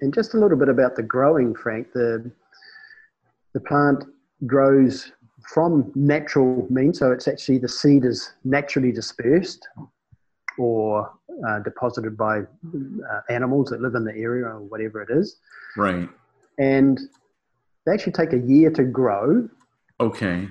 and 0.00 0.12
just 0.12 0.34
a 0.34 0.38
little 0.38 0.58
bit 0.58 0.68
about 0.68 0.96
the 0.96 1.04
growing, 1.04 1.54
Frank. 1.54 1.92
The 1.92 2.32
the 3.54 3.60
plant 3.60 4.04
grows 4.46 5.12
from 5.52 5.90
natural 5.94 6.66
means, 6.70 6.98
so 6.98 7.12
it's 7.12 7.28
actually 7.28 7.58
the 7.58 7.68
seed 7.68 8.04
is 8.04 8.32
naturally 8.44 8.92
dispersed 8.92 9.66
or 10.58 11.10
uh, 11.46 11.58
deposited 11.60 12.16
by 12.16 12.38
uh, 12.40 13.20
animals 13.28 13.68
that 13.70 13.80
live 13.80 13.94
in 13.94 14.04
the 14.04 14.12
area 14.16 14.46
or 14.46 14.60
whatever 14.60 15.02
it 15.02 15.10
is, 15.10 15.36
Right. 15.76 16.08
and 16.58 16.98
they 17.86 17.92
actually 17.92 18.12
take 18.12 18.32
a 18.32 18.38
year 18.38 18.70
to 18.70 18.84
grow 18.84 19.48
Okay. 20.00 20.48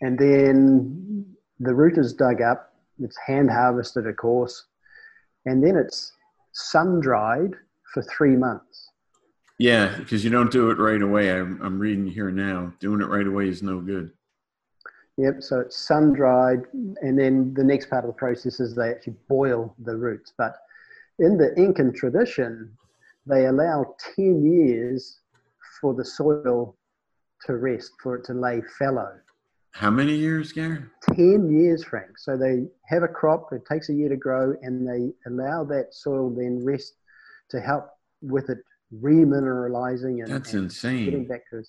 and 0.00 0.18
then 0.18 1.26
the 1.60 1.74
root 1.74 1.98
is 1.98 2.12
dug 2.12 2.40
up 2.40 2.72
it's 3.00 3.16
hand 3.26 3.48
harvested 3.50 4.06
of 4.06 4.16
course 4.16 4.66
and 5.46 5.62
then 5.64 5.76
it's 5.76 6.12
sun 6.52 7.00
dried 7.00 7.52
for 7.92 8.02
three 8.02 8.36
months 8.36 8.77
Yeah, 9.58 9.96
because 9.98 10.22
you 10.24 10.30
don't 10.30 10.52
do 10.52 10.70
it 10.70 10.78
right 10.78 11.02
away. 11.02 11.32
I'm, 11.32 11.60
I'm 11.62 11.78
reading 11.78 12.06
here 12.06 12.30
now. 12.30 12.72
Doing 12.80 13.00
it 13.00 13.08
right 13.08 13.26
away 13.26 13.48
is 13.48 13.62
no 13.62 13.80
good. 13.80 14.12
yep 15.16 15.42
so 15.42 15.58
it's 15.60 15.76
sun 15.76 16.12
dried 16.12 16.62
and 17.04 17.18
then 17.18 17.52
the 17.54 17.64
next 17.72 17.90
part 17.90 18.04
of 18.04 18.10
the 18.10 18.20
process 18.26 18.60
is 18.60 18.74
they 18.74 18.90
actually 18.90 19.16
boil 19.28 19.74
the 19.88 19.96
roots 20.06 20.32
but 20.42 20.52
in 21.26 21.36
the 21.36 21.50
incan 21.64 21.90
tradition 21.92 22.50
they 23.26 23.46
allow 23.46 23.76
10 24.14 24.44
years 24.56 25.00
for 25.80 25.92
the 25.92 26.04
soil 26.04 26.76
to 27.44 27.56
rest 27.56 27.90
for 28.02 28.10
it 28.16 28.24
to 28.24 28.32
lay 28.46 28.62
fallow 28.78 29.12
How 29.72 29.90
many 29.90 30.14
years, 30.26 30.52
Gary? 30.52 30.80
10 31.14 31.50
years, 31.60 31.80
Frank. 31.90 32.12
So 32.24 32.30
they 32.44 32.56
have 32.92 33.02
a 33.02 33.12
crop, 33.18 33.42
it 33.52 33.62
takes 33.72 33.88
a 33.90 33.94
year 34.00 34.08
to 34.08 34.16
grow, 34.26 34.54
and 34.64 34.74
they 34.90 35.02
allow 35.30 35.58
that 35.74 35.86
soil 36.04 36.30
then 36.30 36.54
rest 36.72 36.94
to 37.52 37.60
help 37.60 37.84
with 38.22 38.46
it 38.54 38.58
remineralizing 38.94 40.22
and, 40.22 40.28
That's 40.28 40.54
and 40.54 40.70
getting 40.70 41.00
insane. 41.04 41.26
back 41.28 41.42
to 41.50 41.62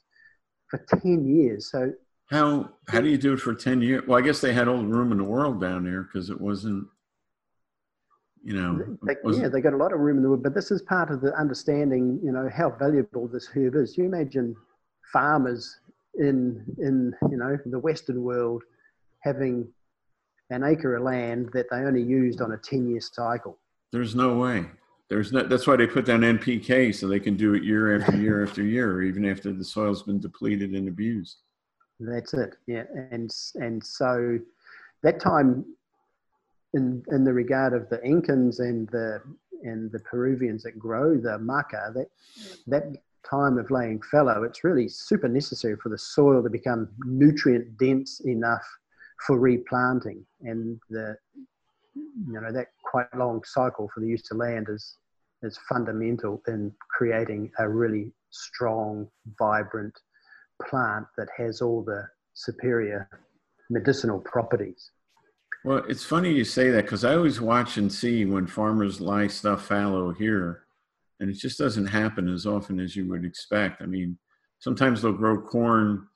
for 0.69 0.77
10 1.01 1.27
years. 1.27 1.71
So 1.71 1.91
How 2.29 2.69
how 2.87 3.01
do 3.01 3.09
you 3.09 3.17
do 3.17 3.33
it 3.33 3.39
for 3.39 3.55
ten 3.55 3.81
years? 3.81 4.03
Well, 4.07 4.17
I 4.17 4.21
guess 4.21 4.39
they 4.39 4.53
had 4.53 4.67
all 4.67 4.77
the 4.77 4.87
room 4.87 5.11
in 5.11 5.17
the 5.17 5.23
world 5.23 5.59
down 5.59 5.83
there 5.83 6.03
because 6.03 6.29
it 6.29 6.39
wasn't, 6.39 6.85
you 8.43 8.53
know, 8.53 8.97
they, 9.05 9.15
wasn't- 9.23 9.43
yeah, 9.45 9.49
they 9.49 9.61
got 9.61 9.73
a 9.73 9.77
lot 9.77 9.93
of 9.93 9.99
room 9.99 10.17
in 10.17 10.23
the 10.23 10.29
world 10.29 10.43
but 10.43 10.53
this 10.53 10.69
is 10.71 10.81
part 10.83 11.09
of 11.11 11.21
the 11.21 11.33
understanding, 11.35 12.19
you 12.23 12.31
know, 12.31 12.47
how 12.55 12.69
valuable 12.69 13.27
this 13.27 13.47
herb 13.55 13.75
is. 13.75 13.97
You 13.97 14.05
imagine 14.05 14.55
farmers 15.11 15.79
in 16.15 16.63
in 16.79 17.13
you 17.31 17.37
know 17.37 17.57
the 17.65 17.79
Western 17.79 18.21
world 18.23 18.63
having 19.23 19.67
an 20.51 20.63
acre 20.63 20.95
of 20.95 21.03
land 21.03 21.49
that 21.53 21.65
they 21.69 21.77
only 21.77 22.01
used 22.01 22.41
on 22.41 22.51
a 22.53 22.57
10 22.57 22.89
year 22.89 23.01
cycle. 23.01 23.57
there's 23.91 24.15
no 24.15 24.35
way. 24.37 24.65
There's 25.09 25.33
no. 25.33 25.43
That's 25.43 25.65
why 25.65 25.75
they 25.75 25.87
put 25.87 26.05
down 26.05 26.21
NPK 26.21 26.93
so 26.93 27.07
they 27.07 27.19
can 27.19 27.35
do 27.35 27.55
it 27.55 27.63
year 27.63 27.99
after 27.99 28.15
year 28.15 28.43
after 28.43 28.63
year, 28.63 29.01
even 29.01 29.25
after 29.25 29.51
the 29.51 29.65
soil's 29.65 30.03
been 30.03 30.19
depleted 30.19 30.71
and 30.73 30.87
abused. 30.87 31.37
That's 31.99 32.33
it. 32.33 32.55
Yeah, 32.67 32.83
and 33.11 33.33
and 33.55 33.83
so 33.83 34.39
that 35.01 35.19
time, 35.19 35.65
in 36.75 37.03
in 37.11 37.23
the 37.23 37.33
regard 37.33 37.73
of 37.73 37.89
the 37.89 37.97
Incans 37.99 38.59
and 38.59 38.87
the 38.89 39.21
and 39.63 39.91
the 39.91 39.99
Peruvians 39.99 40.63
that 40.63 40.77
grow 40.77 41.17
the 41.17 41.39
maca, 41.39 41.91
that 41.95 42.09
that 42.67 43.01
time 43.29 43.57
of 43.57 43.71
laying 43.71 44.01
fallow, 44.03 44.43
it's 44.43 44.63
really 44.63 44.87
super 44.87 45.27
necessary 45.27 45.75
for 45.75 45.89
the 45.89 45.97
soil 45.97 46.43
to 46.43 46.49
become 46.49 46.87
nutrient 47.05 47.77
dense 47.79 48.21
enough 48.21 48.65
for 49.25 49.39
replanting, 49.39 50.23
and 50.41 50.79
the 50.91 51.17
you 51.95 52.39
know 52.41 52.51
that 52.51 52.67
quite 52.83 53.13
long 53.15 53.41
cycle 53.43 53.89
for 53.93 53.99
the 53.99 54.07
use 54.07 54.23
of 54.31 54.37
land 54.37 54.67
is 54.69 54.97
is 55.41 55.57
fundamental 55.69 56.41
in 56.47 56.71
creating 56.89 57.51
a 57.59 57.69
really 57.69 58.11
strong, 58.29 59.07
vibrant 59.37 59.93
plant 60.69 61.05
that 61.17 61.29
has 61.37 61.61
all 61.61 61.81
the 61.81 62.03
superior 62.33 63.09
medicinal 63.69 64.19
properties. 64.19 64.91
Well, 65.63 65.83
it's 65.89 66.05
funny 66.05 66.33
you 66.33 66.45
say 66.45 66.69
that 66.71 66.85
because 66.85 67.03
I 67.03 67.15
always 67.15 67.41
watch 67.41 67.77
and 67.77 67.91
see 67.91 68.25
when 68.25 68.47
farmers 68.47 69.01
lie 69.01 69.27
stuff 69.27 69.65
fallow 69.65 70.11
here, 70.11 70.63
and 71.19 71.29
it 71.29 71.33
just 71.33 71.57
doesn't 71.57 71.87
happen 71.87 72.29
as 72.29 72.45
often 72.45 72.79
as 72.79 72.95
you 72.95 73.07
would 73.09 73.25
expect. 73.25 73.81
I 73.81 73.85
mean, 73.85 74.17
sometimes 74.59 75.01
they'll 75.01 75.11
grow 75.11 75.41
corn 75.41 76.07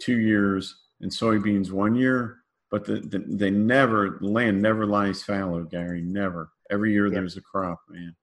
two 0.00 0.18
years 0.18 0.74
and 1.00 1.10
soybeans 1.10 1.70
one 1.70 1.94
year, 1.94 2.38
but 2.70 2.84
the, 2.84 2.96
the, 2.96 3.18
they 3.26 3.50
never, 3.50 4.18
the 4.20 4.28
land 4.28 4.60
never 4.60 4.86
lies 4.86 5.22
fallow, 5.22 5.64
Gary, 5.64 6.02
never. 6.02 6.50
Every 6.70 6.92
year 6.92 7.08
there's 7.10 7.36
a 7.36 7.40
crop, 7.40 7.80
man. 7.88 8.14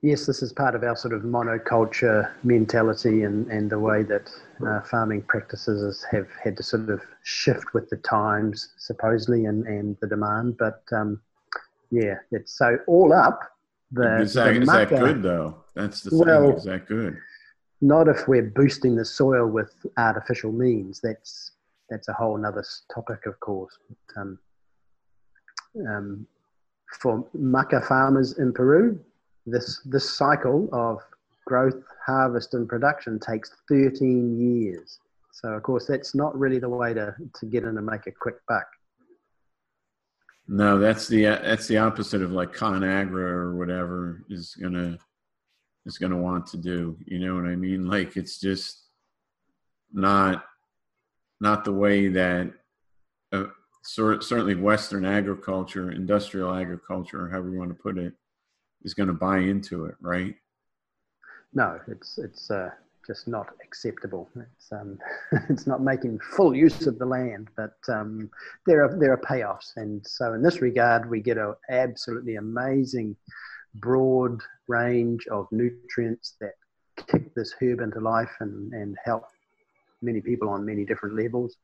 Yes, 0.00 0.26
this 0.26 0.42
is 0.42 0.52
part 0.52 0.76
of 0.76 0.84
our 0.84 0.94
sort 0.94 1.12
of 1.12 1.22
monoculture 1.22 2.30
mentality 2.44 3.24
and, 3.24 3.50
and 3.50 3.68
the 3.68 3.78
way 3.78 4.04
that 4.04 4.30
uh, 4.64 4.80
farming 4.82 5.22
practices 5.22 6.04
have 6.10 6.28
had 6.42 6.56
to 6.56 6.62
sort 6.62 6.88
of 6.88 7.02
shift 7.24 7.74
with 7.74 7.90
the 7.90 7.96
times, 7.96 8.74
supposedly, 8.78 9.46
and, 9.46 9.66
and 9.66 9.96
the 10.00 10.06
demand. 10.06 10.56
But 10.56 10.82
um, 10.92 11.20
yeah, 11.90 12.14
it's 12.30 12.56
so 12.56 12.78
all 12.86 13.12
up. 13.12 13.40
The, 13.90 14.20
is 14.20 14.34
that, 14.34 14.54
the 14.54 14.60
is 14.60 14.68
that 14.68 14.88
good, 14.88 15.22
though? 15.22 15.64
That's 15.74 16.02
the 16.02 16.16
Well- 16.16 16.56
Is 16.56 16.64
that 16.64 16.86
good? 16.86 17.18
Not 17.80 18.08
if 18.08 18.26
we're 18.26 18.42
boosting 18.42 18.96
the 18.96 19.04
soil 19.04 19.46
with 19.46 19.72
artificial 19.96 20.50
means. 20.50 21.00
That's 21.00 21.52
that's 21.90 22.08
a 22.08 22.12
whole 22.12 22.36
nother 22.36 22.60
s- 22.60 22.82
topic, 22.92 23.26
of 23.26 23.38
course. 23.40 23.78
But, 23.88 24.20
um, 24.20 24.38
um, 25.88 26.26
for 27.00 27.26
maca 27.36 27.86
farmers 27.86 28.38
in 28.38 28.52
Peru, 28.52 28.98
this 29.46 29.80
this 29.84 30.08
cycle 30.08 30.68
of 30.72 31.00
growth, 31.46 31.82
harvest, 32.04 32.54
and 32.54 32.68
production 32.68 33.18
takes 33.18 33.50
13 33.68 34.38
years. 34.38 34.98
So, 35.32 35.48
of 35.50 35.62
course, 35.62 35.86
that's 35.86 36.14
not 36.14 36.38
really 36.38 36.58
the 36.58 36.68
way 36.68 36.92
to, 36.94 37.14
to 37.38 37.46
get 37.46 37.62
in 37.62 37.76
and 37.76 37.86
make 37.86 38.06
a 38.06 38.12
quick 38.12 38.36
buck. 38.48 38.66
No, 40.48 40.78
that's 40.78 41.06
the 41.08 41.24
that's 41.24 41.66
the 41.68 41.78
opposite 41.78 42.22
of 42.22 42.32
like 42.32 42.54
ConAgra 42.54 43.12
or 43.12 43.56
whatever 43.56 44.24
is 44.30 44.54
gonna 44.54 44.98
is 45.84 45.98
to 45.98 46.16
want 46.16 46.46
to 46.48 46.56
do. 46.56 46.96
You 47.04 47.18
know 47.18 47.34
what 47.34 47.44
I 47.44 47.54
mean? 47.54 47.86
Like 47.86 48.16
it's 48.16 48.40
just 48.40 48.88
not 49.92 50.44
not 51.40 51.64
the 51.64 51.72
way 51.72 52.08
that 52.08 52.52
uh, 53.32 53.44
certainly 53.82 54.54
Western 54.54 55.04
agriculture, 55.04 55.90
industrial 55.90 56.54
agriculture, 56.54 57.28
however 57.28 57.50
you 57.50 57.58
want 57.58 57.70
to 57.70 57.82
put 57.82 57.98
it, 57.98 58.12
is 58.82 58.94
going 58.94 59.08
to 59.08 59.12
buy 59.14 59.38
into 59.38 59.86
it, 59.86 59.94
right? 60.00 60.34
No, 61.54 61.80
it's 61.88 62.18
it's 62.18 62.50
uh, 62.50 62.70
just 63.06 63.26
not 63.26 63.48
acceptable. 63.64 64.28
It's 64.36 64.70
um, 64.72 64.98
it's 65.48 65.66
not 65.66 65.82
making 65.82 66.20
full 66.36 66.54
use 66.54 66.86
of 66.86 66.98
the 66.98 67.06
land, 67.06 67.48
but 67.56 67.76
um, 67.88 68.30
there 68.66 68.84
are 68.84 68.98
there 68.98 69.12
are 69.12 69.20
payoffs, 69.20 69.76
and 69.76 70.06
so 70.06 70.34
in 70.34 70.42
this 70.42 70.60
regard, 70.60 71.08
we 71.08 71.20
get 71.20 71.38
an 71.38 71.54
absolutely 71.70 72.36
amazing 72.36 73.16
broad 73.76 74.40
range 74.66 75.26
of 75.28 75.46
nutrients 75.50 76.34
that 76.40 76.54
kick 77.06 77.34
this 77.34 77.54
herb 77.60 77.80
into 77.80 78.00
life 78.00 78.34
and 78.40 78.72
and 78.72 78.96
help 79.04 79.24
many 80.02 80.20
people 80.20 80.48
on 80.48 80.64
many 80.64 80.84
different 80.84 81.16
levels. 81.16 81.56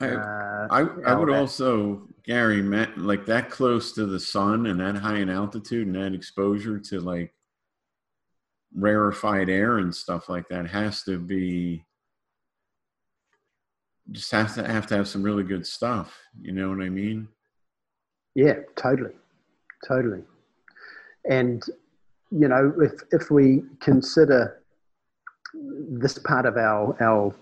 I, 0.00 0.08
uh, 0.10 0.68
I, 0.70 0.80
I 1.06 1.14
would 1.14 1.30
also, 1.30 2.02
Gary, 2.24 2.62
Matt, 2.62 2.96
like 2.98 3.26
that 3.26 3.50
close 3.50 3.92
to 3.92 4.06
the 4.06 4.20
sun 4.20 4.66
and 4.66 4.80
that 4.80 4.96
high 4.96 5.16
in 5.16 5.28
altitude 5.28 5.88
and 5.88 5.96
that 5.96 6.14
exposure 6.14 6.78
to 6.78 7.00
like 7.00 7.34
rarefied 8.74 9.48
air 9.48 9.78
and 9.78 9.94
stuff 9.94 10.28
like 10.28 10.48
that 10.48 10.68
has 10.68 11.02
to 11.02 11.18
be 11.18 11.84
just 14.10 14.30
has 14.30 14.54
to 14.54 14.66
have 14.66 14.86
to 14.86 14.96
have 14.96 15.08
some 15.08 15.22
really 15.22 15.42
good 15.42 15.66
stuff. 15.66 16.18
You 16.40 16.52
know 16.52 16.68
what 16.70 16.80
I 16.80 16.88
mean? 16.88 17.28
Yeah, 18.34 18.60
totally, 18.76 19.14
totally. 19.86 20.22
And 21.28 21.62
you 22.30 22.48
know, 22.48 22.72
if 22.80 22.92
if 23.10 23.30
we 23.30 23.62
consider 23.80 24.62
this 25.54 26.18
part 26.18 26.46
of 26.46 26.56
our 26.56 26.96
our 27.02 27.34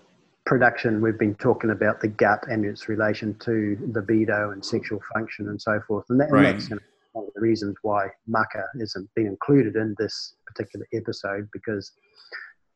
production, 0.47 1.01
we've 1.01 1.19
been 1.19 1.35
talking 1.35 1.71
about 1.71 1.99
the 1.99 2.07
gut 2.07 2.39
and 2.49 2.65
its 2.65 2.87
relation 2.87 3.37
to 3.39 3.77
libido 3.93 4.51
and 4.51 4.63
sexual 4.63 4.99
function 5.13 5.49
and 5.49 5.61
so 5.61 5.79
forth, 5.85 6.05
and, 6.09 6.19
that, 6.19 6.31
right. 6.31 6.45
and 6.45 6.55
that's 6.55 6.69
you 6.69 6.75
know, 6.77 6.81
one 7.11 7.25
of 7.27 7.33
the 7.33 7.41
reasons 7.41 7.75
why 7.81 8.07
maca 8.29 8.63
isn't 8.79 9.09
being 9.15 9.27
included 9.27 9.75
in 9.75 9.93
this 9.99 10.35
particular 10.45 10.87
episode 10.93 11.49
because 11.51 11.91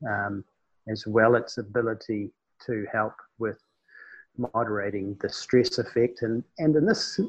um, 0.10 0.44
as 0.90 1.06
well 1.08 1.36
its 1.36 1.58
ability 1.58 2.32
to 2.66 2.86
help 2.92 3.14
with 3.40 3.58
moderating 4.38 5.16
the 5.22 5.30
stress 5.30 5.78
effect 5.78 6.24
and 6.24 6.44
and 6.58 6.76
in 6.76 6.86
this 6.86 7.20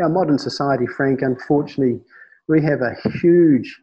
our 0.00 0.08
modern 0.08 0.38
society 0.38 0.86
frank 0.86 1.20
unfortunately 1.22 2.00
we 2.48 2.62
have 2.62 2.80
a 2.80 2.94
huge 3.18 3.80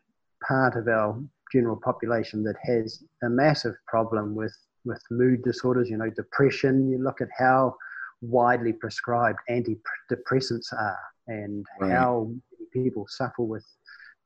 part 0.47 0.75
of 0.75 0.87
our 0.87 1.21
general 1.51 1.75
population 1.75 2.43
that 2.43 2.55
has 2.63 3.03
a 3.23 3.29
massive 3.29 3.75
problem 3.87 4.33
with 4.33 4.55
with 4.85 5.01
mood 5.11 5.43
disorders 5.43 5.89
you 5.89 5.97
know 5.97 6.09
depression 6.09 6.89
you 6.89 6.97
look 6.97 7.21
at 7.21 7.29
how 7.37 7.75
widely 8.21 8.71
prescribed 8.73 9.39
antidepressants 9.49 10.71
are 10.73 10.99
and 11.27 11.65
right. 11.79 11.91
how 11.91 12.31
people 12.73 13.05
suffer 13.07 13.43
with 13.43 13.65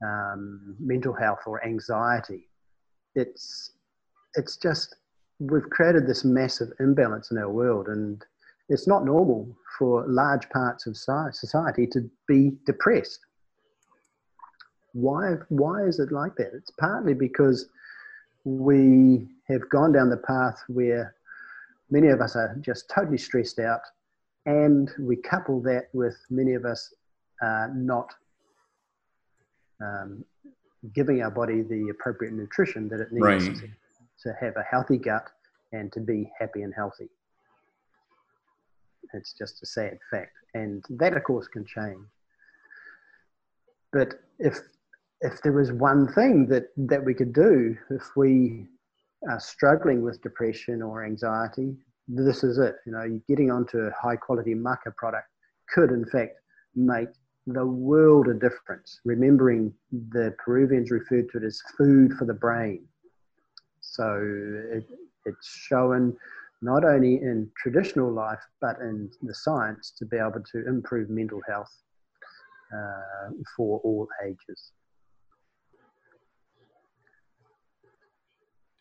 um, 0.04 0.76
mental 0.80 1.14
health 1.14 1.40
or 1.46 1.64
anxiety. 1.66 2.48
It's 3.16 3.72
it's 4.36 4.58
just 4.58 4.96
we've 5.40 5.70
created 5.70 6.08
this 6.08 6.24
massive 6.24 6.70
imbalance 6.80 7.32
in 7.32 7.38
our 7.38 7.50
world, 7.50 7.88
and 7.88 8.24
it's 8.70 8.88
not 8.88 9.06
normal 9.06 9.56
for 9.78 10.06
large 10.08 10.48
parts 10.50 10.88
of 10.88 10.96
society 10.98 11.88
to 11.88 12.10
be 12.28 12.52
depressed. 12.66 13.20
Why 14.94 15.36
why 15.50 15.84
is 15.84 16.00
it 16.00 16.12
like 16.12 16.36
that? 16.38 16.52
It's 16.54 16.72
partly 16.80 17.14
because 17.14 17.68
we 18.48 19.28
have 19.50 19.68
gone 19.70 19.92
down 19.92 20.10
the 20.10 20.16
path 20.16 20.64
where 20.70 21.14
many 21.90 22.08
of 22.08 22.22
us 22.22 22.38
are 22.38 22.56
just 22.62 22.90
totally 22.90 23.18
stressed 23.18 23.60
out, 23.60 23.82
and 24.46 24.90
we 24.98 25.18
couple 25.18 25.62
that 25.64 25.90
with 25.92 26.16
many 26.30 26.54
of 26.54 26.64
us 26.64 26.94
uh, 27.44 27.68
not 27.76 28.14
um, 29.82 30.24
giving 30.96 31.22
our 31.22 31.30
body 31.30 31.62
the 31.62 31.90
appropriate 31.90 32.34
nutrition 32.34 32.88
that 32.88 33.02
it 33.02 33.12
needs 33.12 33.50
right. 33.50 33.58
to, 33.58 33.70
to 34.24 34.34
have 34.40 34.56
a 34.56 34.64
healthy 34.64 34.98
gut 34.98 35.28
and 35.74 35.92
to 35.92 36.00
be 36.00 36.32
happy 36.40 36.62
and 36.62 36.74
healthy. 36.74 37.10
It's 39.14 39.34
just 39.34 39.62
a 39.62 39.66
sad 39.66 40.00
fact. 40.10 40.32
And 40.54 40.86
that, 40.92 41.18
of 41.18 41.24
course, 41.26 41.50
can 41.50 41.66
change. 41.66 42.00
But 43.92 44.22
if 44.40 44.58
if 45.22 45.42
there 45.42 45.54
was 45.54 45.72
one 45.72 46.12
thing 46.14 46.48
that, 46.48 46.66
that 46.78 47.04
we 47.04 47.14
could 47.14 47.34
do, 47.34 47.76
if 47.90 48.16
we 48.16 48.68
are 49.30 49.40
struggling 49.40 50.02
with 50.04 50.22
depression 50.22 50.82
or 50.82 51.04
anxiety, 51.04 51.76
this 52.08 52.44
is 52.44 52.58
it. 52.58 52.76
You 52.86 52.92
know, 52.92 53.22
getting 53.28 53.52
onto 53.52 53.80
a 53.80 53.92
high 53.92 54.16
quality 54.16 54.54
maca 54.54 54.96
product 54.96 55.28
could, 55.74 55.92
in 55.92 56.06
fact, 56.06 56.34
make 56.76 57.10
the 57.48 57.66
world 57.66 58.28
a 58.28 58.34
difference. 58.34 59.00
Remembering 59.06 59.74
the 60.12 60.36
Peruvians 60.38 60.92
referred 60.92 61.30
to 61.32 61.38
it 61.38 61.44
as 61.44 61.62
food 61.78 62.14
for 62.14 62.26
the 62.26 62.34
brain. 62.34 62.86
So 63.82 64.22
it, 64.72 64.86
it's 65.26 65.48
shown 65.48 66.16
not 66.62 66.84
only 66.84 67.16
in 67.16 67.50
traditional 67.56 68.12
life 68.12 68.42
but 68.62 68.80
in 68.82 69.10
the 69.22 69.34
science 69.34 69.94
to 69.98 70.06
be 70.06 70.18
able 70.18 70.44
to 70.52 70.68
improve 70.68 71.10
mental 71.10 71.40
health 71.48 71.72
uh, 72.74 73.30
for 73.56 73.80
all 73.84 74.08
ages. 74.26 74.72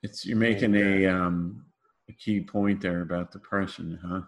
It's 0.06 0.24
you're 0.24 0.36
making 0.36 0.76
a 0.76 1.06
um, 1.06 1.64
a 2.08 2.12
key 2.12 2.40
point 2.40 2.80
there 2.80 3.02
about 3.02 3.32
depression, 3.32 3.98
huh? 4.06 4.20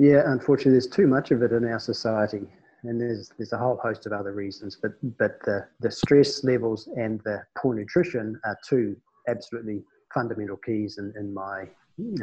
Yeah, 0.00 0.22
unfortunately, 0.26 0.72
there's 0.72 0.88
too 0.88 1.06
much 1.06 1.30
of 1.30 1.42
it 1.42 1.52
in 1.52 1.64
our 1.64 1.78
society, 1.78 2.42
and 2.82 3.00
there's 3.00 3.30
there's 3.38 3.52
a 3.52 3.58
whole 3.58 3.76
host 3.76 4.06
of 4.06 4.12
other 4.12 4.32
reasons. 4.32 4.76
But 4.82 4.94
but 5.18 5.38
the 5.44 5.68
the 5.78 5.88
stress 5.88 6.42
levels 6.42 6.88
and 6.96 7.20
the 7.20 7.40
poor 7.56 7.76
nutrition 7.76 8.40
are 8.44 8.58
two 8.68 8.96
absolutely 9.28 9.84
fundamental 10.12 10.56
keys 10.56 10.98
in 10.98 11.14
in 11.16 11.32
my 11.32 11.68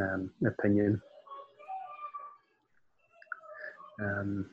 um, 0.01 0.31
opinion. 0.45 1.01
Um, 4.03 4.49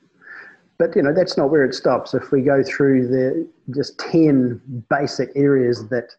but 0.78 0.94
you 0.94 1.02
know 1.02 1.12
that's 1.12 1.36
not 1.36 1.50
where 1.50 1.64
it 1.64 1.74
stops. 1.74 2.14
If 2.14 2.30
we 2.30 2.40
go 2.42 2.62
through 2.62 3.08
the 3.08 3.48
just 3.74 3.98
ten 3.98 4.60
basic 4.88 5.30
areas 5.34 5.88
that 5.88 6.14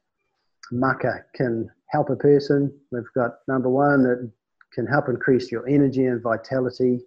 maca 0.73 1.23
can 1.35 1.69
help 1.87 2.09
a 2.09 2.15
person, 2.15 2.73
we've 2.91 3.03
got 3.15 3.39
number 3.47 3.69
one 3.69 4.03
that 4.03 4.31
can 4.73 4.87
help 4.87 5.09
increase 5.09 5.51
your 5.51 5.67
energy 5.67 6.05
and 6.05 6.21
vitality 6.21 7.01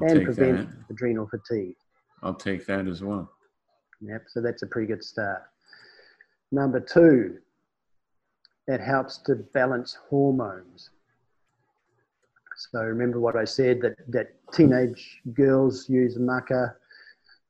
I'll 0.00 0.08
and 0.08 0.24
prevent 0.24 0.70
that. 0.70 0.94
adrenal 0.94 1.28
fatigue. 1.28 1.76
I'll 2.22 2.34
take 2.34 2.66
that 2.66 2.86
as 2.86 3.02
well. 3.02 3.30
Yep, 4.00 4.22
so 4.28 4.40
that's 4.40 4.62
a 4.62 4.66
pretty 4.66 4.88
good 4.88 5.04
start. 5.04 5.42
Number 6.52 6.80
two, 6.80 7.38
it 8.66 8.80
helps 8.80 9.18
to 9.18 9.36
balance 9.52 9.98
hormones. 10.08 10.90
So 12.56 12.80
remember 12.80 13.20
what 13.20 13.36
I 13.36 13.44
said 13.44 13.80
that, 13.82 13.96
that 14.08 14.34
teenage 14.52 15.20
girls 15.34 15.88
use 15.88 16.16
maca 16.18 16.74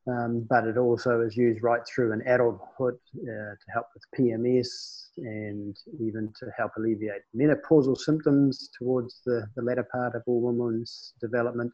um, 0.07 0.47
but 0.49 0.67
it 0.67 0.77
also 0.79 1.21
is 1.21 1.37
used 1.37 1.63
right 1.63 1.83
through 1.87 2.13
in 2.13 2.23
adulthood 2.23 2.99
uh, 3.17 3.27
to 3.27 3.67
help 3.73 3.87
with 3.95 4.03
PMS 4.19 5.00
and 5.19 5.77
even 6.01 6.33
to 6.39 6.47
help 6.57 6.73
alleviate 6.77 7.23
menopausal 7.37 7.97
symptoms 7.97 8.71
towards 8.79 9.21
the, 9.27 9.47
the 9.57 9.63
latter 9.63 9.87
part 9.91 10.15
of 10.15 10.23
a 10.27 10.31
woman's 10.31 11.15
development. 11.21 11.73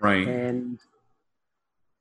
Right. 0.00 0.26
And 0.26 0.78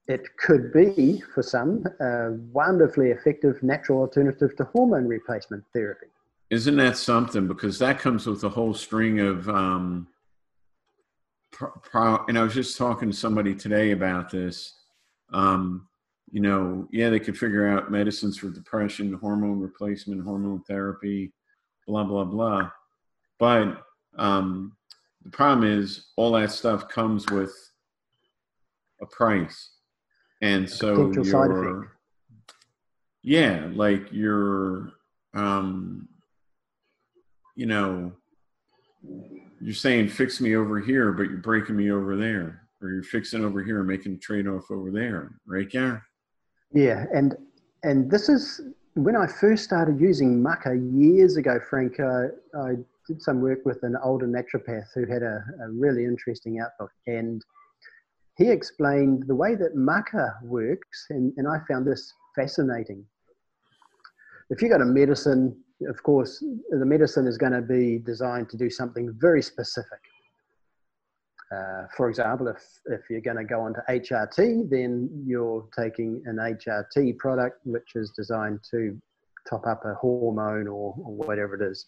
it 0.07 0.21
could 0.37 0.71
be, 0.71 1.21
for 1.33 1.43
some, 1.43 1.85
a 1.99 2.31
wonderfully 2.53 3.11
effective 3.11 3.61
natural 3.61 3.99
alternative 3.99 4.55
to 4.55 4.63
hormone 4.65 5.07
replacement 5.07 5.63
therapy. 5.73 6.07
Isn't 6.49 6.77
that 6.77 6.95
something? 6.95 7.47
Because 7.47 7.77
that 7.79 7.99
comes 7.99 8.25
with 8.25 8.43
a 8.43 8.49
whole 8.49 8.73
string 8.73 9.19
of. 9.19 9.49
Um, 9.49 10.07
pro- 11.51 11.71
pro- 11.83 12.25
and 12.27 12.37
I 12.37 12.43
was 12.43 12.53
just 12.53 12.77
talking 12.77 13.11
to 13.11 13.17
somebody 13.17 13.53
today 13.53 13.91
about 13.91 14.31
this 14.31 14.73
um, 15.33 15.87
you 16.31 16.41
know, 16.41 16.87
yeah, 16.91 17.09
they 17.09 17.19
could 17.19 17.37
figure 17.37 17.67
out 17.67 17.91
medicines 17.91 18.37
for 18.37 18.49
depression, 18.49 19.13
hormone 19.13 19.59
replacement, 19.59 20.23
hormone 20.23 20.61
therapy, 20.67 21.31
blah 21.87 22.03
blah 22.03 22.25
blah. 22.25 22.69
But 23.39 23.83
um, 24.17 24.75
the 25.23 25.29
problem 25.29 25.79
is, 25.79 26.07
all 26.15 26.31
that 26.33 26.51
stuff 26.51 26.89
comes 26.89 27.29
with 27.29 27.53
a 29.01 29.05
price, 29.05 29.71
and 30.41 30.69
so 30.69 31.11
you're, 31.11 31.97
yeah, 33.23 33.67
like 33.73 34.07
you're, 34.11 34.91
um, 35.33 36.09
you 37.55 37.67
know, 37.67 38.11
you're 39.61 39.73
saying 39.73 40.09
fix 40.09 40.41
me 40.41 40.55
over 40.55 40.79
here, 40.79 41.11
but 41.13 41.23
you're 41.23 41.37
breaking 41.37 41.77
me 41.77 41.91
over 41.91 42.15
there 42.17 42.67
or 42.81 42.89
you're 42.89 43.03
fixing 43.03 43.43
over 43.43 43.63
here 43.63 43.81
making 43.83 44.13
a 44.13 44.17
trade 44.17 44.47
off 44.47 44.69
over 44.69 44.91
there, 44.91 45.31
right, 45.47 45.69
Gary? 45.69 45.99
Yeah, 46.73 47.05
and 47.13 47.35
and 47.83 48.11
this 48.11 48.29
is 48.29 48.61
when 48.95 49.15
I 49.15 49.27
first 49.27 49.63
started 49.63 49.99
using 49.99 50.43
Maca 50.43 50.75
years 50.91 51.37
ago, 51.37 51.59
Frank, 51.69 51.99
uh, 51.99 52.27
I 52.59 52.75
did 53.07 53.21
some 53.21 53.41
work 53.41 53.59
with 53.65 53.83
an 53.83 53.95
older 54.03 54.27
naturopath 54.27 54.87
who 54.93 55.05
had 55.05 55.23
a, 55.23 55.43
a 55.63 55.69
really 55.71 56.03
interesting 56.03 56.59
outlook. 56.59 56.91
And 57.05 57.43
he 58.37 58.49
explained 58.49 59.23
the 59.27 59.35
way 59.35 59.55
that 59.55 59.75
Maca 59.75 60.41
works, 60.43 61.05
and, 61.09 61.31
and 61.37 61.47
I 61.47 61.59
found 61.67 61.85
this 61.85 62.13
fascinating. 62.35 63.05
If 64.49 64.61
you 64.61 64.69
got 64.69 64.81
a 64.81 64.85
medicine, 64.85 65.55
of 65.87 66.01
course, 66.03 66.43
the 66.71 66.85
medicine 66.85 67.27
is 67.27 67.37
going 67.37 67.53
to 67.53 67.61
be 67.61 67.99
designed 67.99 68.49
to 68.49 68.57
do 68.57 68.69
something 68.69 69.13
very 69.19 69.41
specific. 69.41 69.99
Uh, 71.51 71.83
for 71.95 72.09
example, 72.09 72.47
if, 72.47 72.61
if 72.85 73.01
you're 73.09 73.21
going 73.21 73.37
to 73.37 73.43
go 73.43 73.61
onto 73.61 73.79
HRT, 73.89 74.69
then 74.69 75.09
you're 75.25 75.67
taking 75.77 76.21
an 76.25 76.35
HRT 76.35 77.17
product 77.17 77.61
which 77.65 77.95
is 77.95 78.11
designed 78.11 78.59
to 78.71 78.99
top 79.49 79.65
up 79.65 79.85
a 79.85 79.93
hormone 79.93 80.67
or, 80.67 80.93
or 80.97 81.15
whatever 81.15 81.55
it 81.55 81.61
is. 81.61 81.85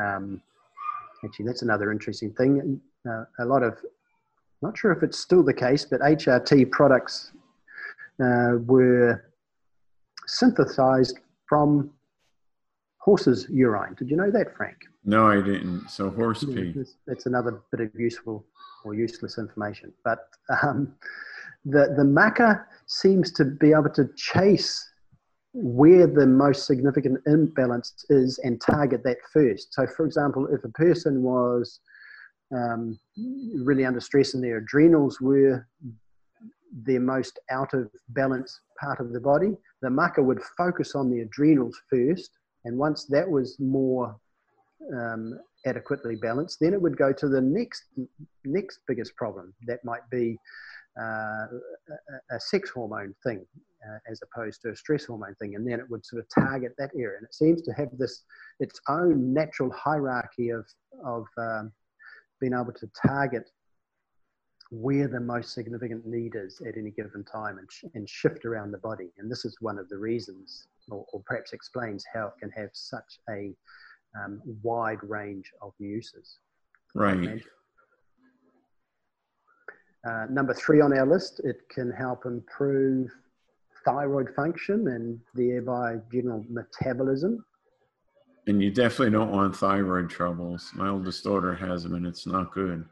Um, 0.00 0.42
actually, 1.24 1.46
that's 1.46 1.62
another 1.62 1.92
interesting 1.92 2.32
thing. 2.32 2.80
Uh, 3.08 3.24
a 3.38 3.44
lot 3.44 3.62
of, 3.62 3.78
not 4.62 4.76
sure 4.76 4.90
if 4.92 5.02
it's 5.04 5.18
still 5.18 5.44
the 5.44 5.54
case, 5.54 5.84
but 5.84 6.00
HRT 6.00 6.70
products 6.72 7.32
uh, 8.22 8.56
were 8.66 9.30
synthesized 10.26 11.18
from 11.48 11.90
horse's 12.98 13.46
urine. 13.48 13.94
Did 13.94 14.10
you 14.10 14.16
know 14.16 14.30
that, 14.30 14.56
Frank? 14.56 14.76
No, 15.04 15.28
I 15.28 15.40
didn't. 15.40 15.88
So 15.88 16.10
horse 16.10 16.44
pee—it's 16.44 17.26
another 17.26 17.62
bit 17.70 17.80
of 17.80 17.94
useful 17.94 18.44
or 18.84 18.94
useless 18.94 19.38
information. 19.38 19.92
But 20.04 20.18
um, 20.62 20.94
the 21.64 21.94
the 21.96 22.04
maca 22.04 22.64
seems 22.86 23.32
to 23.32 23.44
be 23.44 23.72
able 23.72 23.90
to 23.90 24.08
chase 24.16 24.86
where 25.52 26.06
the 26.06 26.26
most 26.26 26.66
significant 26.66 27.20
imbalance 27.26 28.04
is 28.08 28.38
and 28.44 28.60
target 28.60 29.02
that 29.04 29.16
first. 29.32 29.74
So, 29.74 29.86
for 29.86 30.06
example, 30.06 30.46
if 30.52 30.62
a 30.64 30.68
person 30.68 31.22
was 31.22 31.80
um, 32.54 32.98
really 33.64 33.84
under 33.84 34.00
stress 34.00 34.34
and 34.34 34.44
their 34.44 34.58
adrenals 34.58 35.20
were 35.20 35.66
their 36.72 37.00
most 37.00 37.38
out 37.50 37.74
of 37.74 37.90
balance 38.10 38.60
part 38.80 39.00
of 39.00 39.12
the 39.12 39.20
body, 39.20 39.56
the 39.82 39.88
maca 39.88 40.22
would 40.22 40.40
focus 40.56 40.94
on 40.94 41.10
the 41.10 41.20
adrenals 41.20 41.80
first. 41.90 42.30
And 42.64 42.78
once 42.78 43.06
that 43.06 43.28
was 43.28 43.58
more 43.58 44.16
um, 44.94 45.38
adequately 45.66 46.16
balanced, 46.16 46.58
then 46.60 46.72
it 46.72 46.80
would 46.80 46.96
go 46.96 47.12
to 47.12 47.28
the 47.28 47.40
next 47.40 47.84
next 48.44 48.80
biggest 48.86 49.14
problem. 49.16 49.52
That 49.66 49.84
might 49.84 50.08
be 50.10 50.38
uh, 51.00 51.46
a, 52.32 52.40
sex 52.40 52.70
hormone 52.70 53.14
thing, 53.22 53.44
uh, 53.86 53.98
as 54.10 54.20
opposed 54.22 54.62
to 54.62 54.70
a 54.70 54.76
stress 54.76 55.04
hormone 55.04 55.34
thing, 55.36 55.54
and 55.54 55.66
then 55.66 55.80
it 55.80 55.88
would 55.88 56.04
sort 56.04 56.22
of 56.22 56.44
target 56.44 56.72
that 56.78 56.90
area. 56.96 57.18
And 57.18 57.26
it 57.26 57.34
seems 57.34 57.62
to 57.62 57.72
have 57.72 57.88
this 57.98 58.24
its 58.58 58.80
own 58.88 59.32
natural 59.32 59.70
hierarchy 59.70 60.50
of 60.50 60.66
of 61.04 61.26
um, 61.38 61.72
being 62.40 62.54
able 62.54 62.72
to 62.72 62.90
target 63.06 63.50
where 64.70 65.08
the 65.08 65.20
most 65.20 65.52
significant 65.52 66.06
need 66.06 66.34
is 66.36 66.60
at 66.66 66.76
any 66.76 66.90
given 66.90 67.24
time 67.24 67.58
and, 67.58 67.68
sh- 67.70 67.84
and 67.94 68.08
shift 68.08 68.44
around 68.44 68.70
the 68.70 68.78
body. 68.78 69.10
And 69.18 69.30
this 69.30 69.44
is 69.44 69.56
one 69.60 69.78
of 69.78 69.88
the 69.88 69.98
reasons, 69.98 70.68
or, 70.88 71.04
or 71.12 71.22
perhaps 71.26 71.52
explains 71.52 72.04
how 72.12 72.28
it 72.28 72.34
can 72.40 72.50
have 72.50 72.70
such 72.72 73.18
a 73.28 73.52
um, 74.16 74.40
wide 74.62 74.98
range 75.02 75.50
of 75.62 75.72
uses. 75.78 76.38
Right. 76.94 77.42
Uh, 80.08 80.26
number 80.30 80.54
three 80.54 80.80
on 80.80 80.96
our 80.96 81.06
list, 81.06 81.40
it 81.44 81.56
can 81.68 81.90
help 81.92 82.24
improve 82.24 83.10
thyroid 83.84 84.34
function 84.34 84.88
and 84.88 85.20
thereby 85.34 85.96
general 86.12 86.44
metabolism. 86.48 87.44
And 88.46 88.62
you 88.62 88.70
definitely 88.70 89.10
don't 89.10 89.30
want 89.30 89.54
thyroid 89.54 90.08
troubles. 90.08 90.70
My 90.74 90.88
oldest 90.88 91.22
daughter 91.22 91.54
has 91.54 91.82
them, 91.82 91.94
and 91.94 92.06
it's 92.06 92.26
not 92.26 92.52
good. 92.52 92.84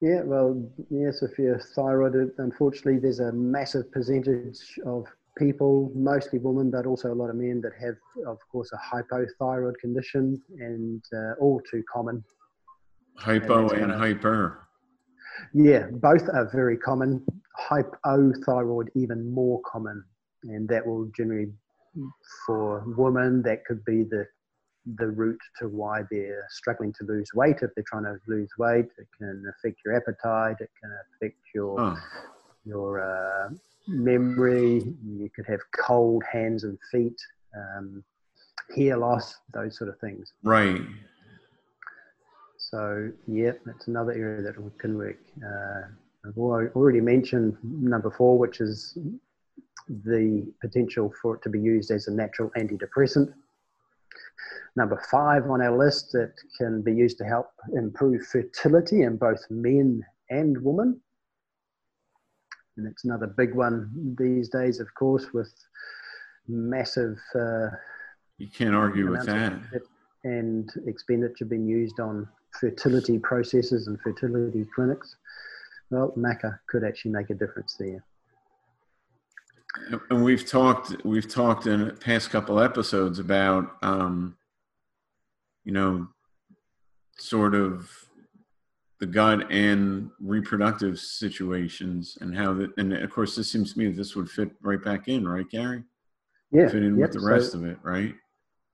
Yeah, 0.00 0.22
well, 0.24 0.68
yes, 0.90 1.22
if 1.22 1.38
you're 1.38 1.60
thyroid, 1.76 2.32
unfortunately, 2.38 2.98
there's 2.98 3.20
a 3.20 3.30
massive 3.32 3.90
percentage 3.92 4.58
of 4.84 5.06
people, 5.38 5.90
mostly 5.94 6.38
women, 6.38 6.70
but 6.70 6.86
also 6.86 7.12
a 7.12 7.14
lot 7.14 7.30
of 7.30 7.36
men 7.36 7.60
that 7.62 7.72
have, 7.80 7.96
of 8.26 8.38
course, 8.50 8.70
a 8.72 8.94
hypothyroid 8.94 9.76
condition, 9.80 10.40
and 10.58 11.02
uh, 11.14 11.32
all 11.40 11.60
too 11.70 11.82
common. 11.92 12.24
Hypo 13.16 13.68
and, 13.70 13.84
and 13.84 13.92
hyper. 13.92 14.68
Yeah, 15.54 15.86
both 15.90 16.28
are 16.28 16.50
very 16.52 16.76
common. 16.76 17.24
Hypothyroid 17.58 18.88
even 18.94 19.32
more 19.32 19.60
common, 19.70 20.04
and 20.44 20.68
that 20.68 20.86
will 20.86 21.10
generally, 21.16 21.52
for 22.46 22.84
women, 22.96 23.42
that 23.42 23.64
could 23.64 23.84
be 23.84 24.02
the 24.04 24.26
the 24.96 25.06
route 25.06 25.40
to 25.60 25.68
why 25.68 26.02
they're 26.10 26.44
struggling 26.50 26.92
to 26.92 27.04
lose 27.04 27.30
weight. 27.34 27.56
If 27.62 27.70
they're 27.76 27.84
trying 27.86 28.02
to 28.02 28.16
lose 28.26 28.50
weight, 28.58 28.86
it 28.98 29.06
can 29.16 29.44
affect 29.48 29.78
your 29.84 29.94
appetite. 29.94 30.56
It 30.60 30.70
can 30.80 30.92
affect 31.14 31.38
your 31.54 31.80
oh. 31.80 31.96
your 32.64 33.00
uh, 33.00 33.50
memory. 33.86 34.82
You 35.04 35.30
could 35.34 35.46
have 35.46 35.60
cold 35.76 36.22
hands 36.30 36.64
and 36.64 36.78
feet, 36.90 37.20
um, 37.56 38.04
hair 38.74 38.96
loss, 38.96 39.36
those 39.52 39.76
sort 39.76 39.90
of 39.90 39.98
things. 40.00 40.32
Right. 40.42 40.80
So, 42.56 43.10
yeah, 43.26 43.52
that's 43.66 43.88
another 43.88 44.12
area 44.12 44.42
that 44.42 44.56
can 44.78 44.96
work. 44.96 45.18
Uh, 45.44 45.82
I've 46.24 46.38
already 46.38 47.00
mentioned 47.00 47.56
number 47.62 48.10
four, 48.10 48.38
which 48.38 48.60
is 48.60 48.96
the 49.88 50.46
potential 50.60 51.12
for 51.20 51.36
it 51.36 51.42
to 51.42 51.48
be 51.48 51.60
used 51.60 51.90
as 51.90 52.06
a 52.06 52.12
natural 52.12 52.50
antidepressant. 52.56 53.32
Number 54.76 55.02
five 55.10 55.50
on 55.50 55.60
our 55.60 55.76
list, 55.76 56.12
that 56.12 56.32
can 56.56 56.80
be 56.80 56.94
used 56.94 57.18
to 57.18 57.24
help 57.24 57.50
improve 57.74 58.24
fertility 58.26 59.02
in 59.02 59.16
both 59.16 59.44
men 59.50 60.02
and 60.30 60.56
women 60.62 61.00
and 62.76 62.86
it's 62.86 63.04
another 63.04 63.26
big 63.26 63.54
one 63.54 64.16
these 64.18 64.48
days, 64.48 64.80
of 64.80 64.92
course, 64.94 65.26
with 65.32 65.52
massive. 66.48 67.18
Uh, 67.34 67.68
you 68.38 68.48
can't 68.48 68.74
argue 68.74 69.10
with 69.10 69.26
that. 69.26 69.52
And 70.24 70.70
expenditure 70.86 71.44
being 71.44 71.66
used 71.66 71.98
on 71.98 72.28
fertility 72.60 73.18
processes 73.18 73.88
and 73.88 74.00
fertility 74.00 74.66
clinics. 74.74 75.16
Well, 75.90 76.12
Maca 76.16 76.58
could 76.68 76.84
actually 76.84 77.10
make 77.10 77.30
a 77.30 77.34
difference 77.34 77.76
there. 77.78 78.04
And 80.10 80.22
we've 80.22 80.46
talked, 80.46 81.04
we've 81.04 81.28
talked 81.28 81.66
in 81.66 81.86
the 81.86 81.92
past 81.92 82.30
couple 82.30 82.60
episodes 82.60 83.18
about, 83.18 83.76
um, 83.82 84.36
you 85.64 85.72
know, 85.72 86.08
sort 87.18 87.54
of 87.54 87.90
the 89.02 89.06
gut 89.08 89.50
and 89.50 90.08
reproductive 90.20 90.96
situations 90.96 92.16
and 92.20 92.36
how 92.36 92.54
that 92.54 92.70
and 92.76 92.92
of 92.92 93.10
course 93.10 93.34
this 93.34 93.50
seems 93.50 93.72
to 93.72 93.78
me 93.80 93.86
that 93.86 93.96
this 93.96 94.14
would 94.14 94.30
fit 94.30 94.52
right 94.60 94.82
back 94.84 95.08
in 95.08 95.26
right 95.26 95.50
gary? 95.50 95.82
Yeah 96.52 96.68
fit 96.68 96.84
in 96.84 96.96
yep. 96.96 97.08
with 97.08 97.20
the 97.20 97.26
rest 97.28 97.50
so, 97.50 97.58
of 97.58 97.64
it 97.64 97.78
right? 97.82 98.14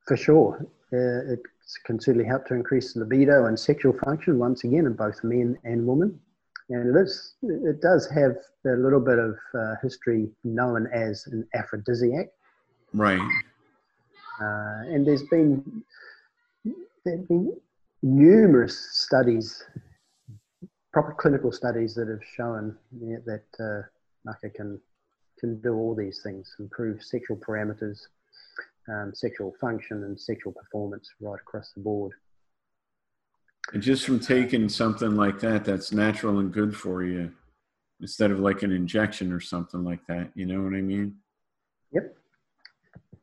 For 0.07 0.19
sure. 0.19 0.67
Uh, 0.93 1.33
it 1.33 1.41
can 1.87 1.99
certainly 1.99 2.29
help 2.29 2.47
to 2.49 2.55
increase 2.55 2.95
libido 2.95 3.47
and 3.47 3.59
sexual 3.59 3.95
function 4.05 4.39
once 4.39 4.65
again 4.65 4.85
in 4.85 4.93
both 4.93 5.19
men 5.25 5.57
and 5.65 5.87
women. 5.87 6.21
And 6.69 6.95
it 6.95 7.01
is 7.01 7.37
it 7.43 7.81
does 7.81 8.07
have 8.11 8.37
a 8.67 8.77
little 8.77 9.01
bit 9.01 9.19
of 9.19 9.35
uh, 9.59 9.77
history 9.83 10.29
known 10.45 10.89
as 10.93 11.27
an 11.29 11.49
aphrodisiac. 11.55 12.27
Right. 12.93 13.27
Uh, 14.43 14.93
and 14.93 15.07
there's 15.07 15.23
been 15.23 15.83
there 17.07 17.17
have 17.17 17.29
been 17.29 17.57
numerous 18.03 18.77
studies 18.93 19.65
proper 20.93 21.13
clinical 21.13 21.53
studies 21.53 21.95
that 21.95 22.09
have 22.09 22.25
shown 22.35 22.77
yeah, 23.01 23.19
that 23.27 23.45
uh, 23.61 23.83
Maca 24.29 24.53
can 24.55 24.81
can 25.39 25.61
do 25.61 25.75
all 25.75 25.95
these 25.95 26.21
things, 26.23 26.57
improve 26.59 27.03
sexual 27.03 27.37
parameters, 27.37 28.01
um, 28.89 29.13
sexual 29.15 29.55
function, 29.61 30.03
and 30.05 30.19
sexual 30.19 30.53
performance 30.53 31.09
right 31.21 31.39
across 31.41 31.73
the 31.73 31.81
board. 31.81 32.13
And 33.73 33.83
just 33.83 34.05
from 34.05 34.19
taking 34.19 34.69
something 34.69 35.15
like 35.15 35.39
that, 35.41 35.65
that's 35.65 35.93
natural 35.93 36.39
and 36.41 36.53
good 36.53 36.77
for 36.77 37.05
you, 37.05 37.31
instead 38.01 38.31
of 38.31 38.41
like 38.41 38.63
an 38.63 38.73
injection 38.73 39.33
or 39.33 39.41
something 39.41 39.85
like 39.85 40.05
that. 40.09 40.31
You 40.35 40.47
know 40.47 40.63
what 40.63 40.75
I 40.75 40.81
mean? 40.81 41.15
Yep. 41.93 42.17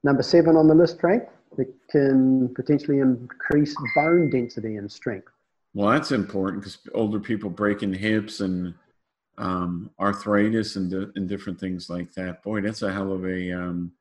Number 0.04 0.23
seven 0.23 0.56
on 0.56 0.67
the 0.67 0.75
list, 0.75 0.99
Frank. 1.01 1.23
It 1.58 1.73
can 1.89 2.54
potentially 2.54 2.99
increase 2.99 3.75
bone 3.95 4.30
density 4.30 4.75
and 4.75 4.91
strength. 4.91 5.32
Well, 5.75 5.89
that's 5.91 6.13
important 6.13 6.63
because 6.63 6.77
older 6.93 7.19
people 7.19 7.49
breaking 7.49 7.93
hips 7.93 8.39
and 8.39 8.73
um, 9.38 9.91
arthritis 9.99 10.77
and, 10.77 10.91
and 10.93 11.27
different 11.27 11.59
things 11.59 11.89
like 11.89 12.13
that. 12.13 12.41
Boy, 12.43 12.61
that's 12.61 12.81
a 12.81 12.93
hell 12.93 13.11
of 13.11 13.25
a. 13.25 13.51
Um, 13.51 13.91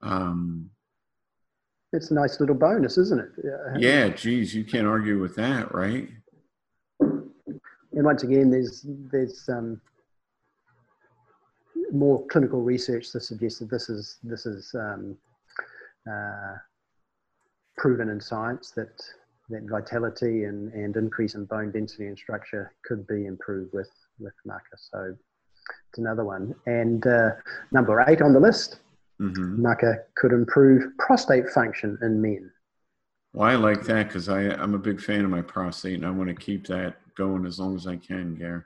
um, 0.00 0.70
it's 1.92 2.10
a 2.10 2.14
nice 2.14 2.40
little 2.40 2.54
bonus, 2.54 2.96
isn't 2.96 3.20
it? 3.20 3.28
Yeah, 3.78 4.08
geez, 4.08 4.54
you 4.54 4.64
can't 4.64 4.86
argue 4.86 5.20
with 5.20 5.36
that, 5.36 5.74
right? 5.74 6.08
And 7.00 7.30
once 7.92 8.22
again, 8.22 8.50
there's 8.50 8.86
there's 8.86 9.46
um, 9.50 9.78
more 11.92 12.26
clinical 12.28 12.62
research 12.62 13.12
that 13.12 13.20
suggests 13.20 13.58
that 13.58 13.68
this 13.68 13.90
is 13.90 14.16
this 14.24 14.46
is 14.46 14.74
um, 14.74 15.18
uh, 16.10 16.54
proven 17.76 18.08
in 18.08 18.22
science 18.22 18.70
that 18.70 19.02
that 19.50 19.68
vitality 19.68 20.44
and, 20.44 20.72
and 20.72 20.96
increase 20.96 21.34
in 21.34 21.44
bone 21.44 21.70
density 21.72 22.06
and 22.06 22.18
structure 22.18 22.74
could 22.84 23.06
be 23.06 23.26
improved 23.26 23.72
with 23.72 23.90
with 24.18 24.34
maca. 24.46 24.76
So 24.76 25.16
it's 25.90 25.98
another 25.98 26.24
one. 26.24 26.54
And 26.66 27.06
uh, 27.06 27.30
number 27.70 28.04
eight 28.08 28.22
on 28.22 28.32
the 28.32 28.40
list, 28.40 28.80
mm-hmm. 29.20 29.64
maca 29.64 29.98
could 30.16 30.32
improve 30.32 30.96
prostate 30.98 31.48
function 31.48 31.98
in 32.02 32.20
men. 32.20 32.50
Well, 33.32 33.48
I 33.48 33.54
like 33.54 33.84
that 33.84 34.08
because 34.08 34.28
I'm 34.28 34.74
a 34.74 34.78
big 34.78 35.00
fan 35.00 35.24
of 35.24 35.30
my 35.30 35.42
prostate 35.42 35.94
and 35.94 36.06
I 36.06 36.10
want 36.10 36.28
to 36.28 36.34
keep 36.34 36.66
that 36.66 36.96
going 37.16 37.46
as 37.46 37.58
long 37.58 37.74
as 37.74 37.86
I 37.86 37.96
can, 37.96 38.34
Gary. 38.34 38.62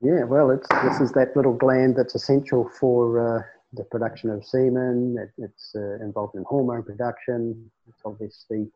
Yeah, 0.00 0.24
well, 0.24 0.50
it's 0.50 0.66
this 0.82 1.00
is 1.00 1.12
that 1.12 1.36
little 1.36 1.52
gland 1.54 1.94
that's 1.96 2.16
essential 2.16 2.68
for 2.80 3.36
uh, 3.38 3.42
the 3.72 3.84
production 3.84 4.30
of 4.30 4.44
semen. 4.44 5.16
It, 5.16 5.44
it's 5.44 5.72
uh, 5.76 6.04
involved 6.04 6.34
in 6.34 6.42
hormone 6.42 6.82
production. 6.82 7.70
It's 7.88 8.02
obviously 8.04 8.68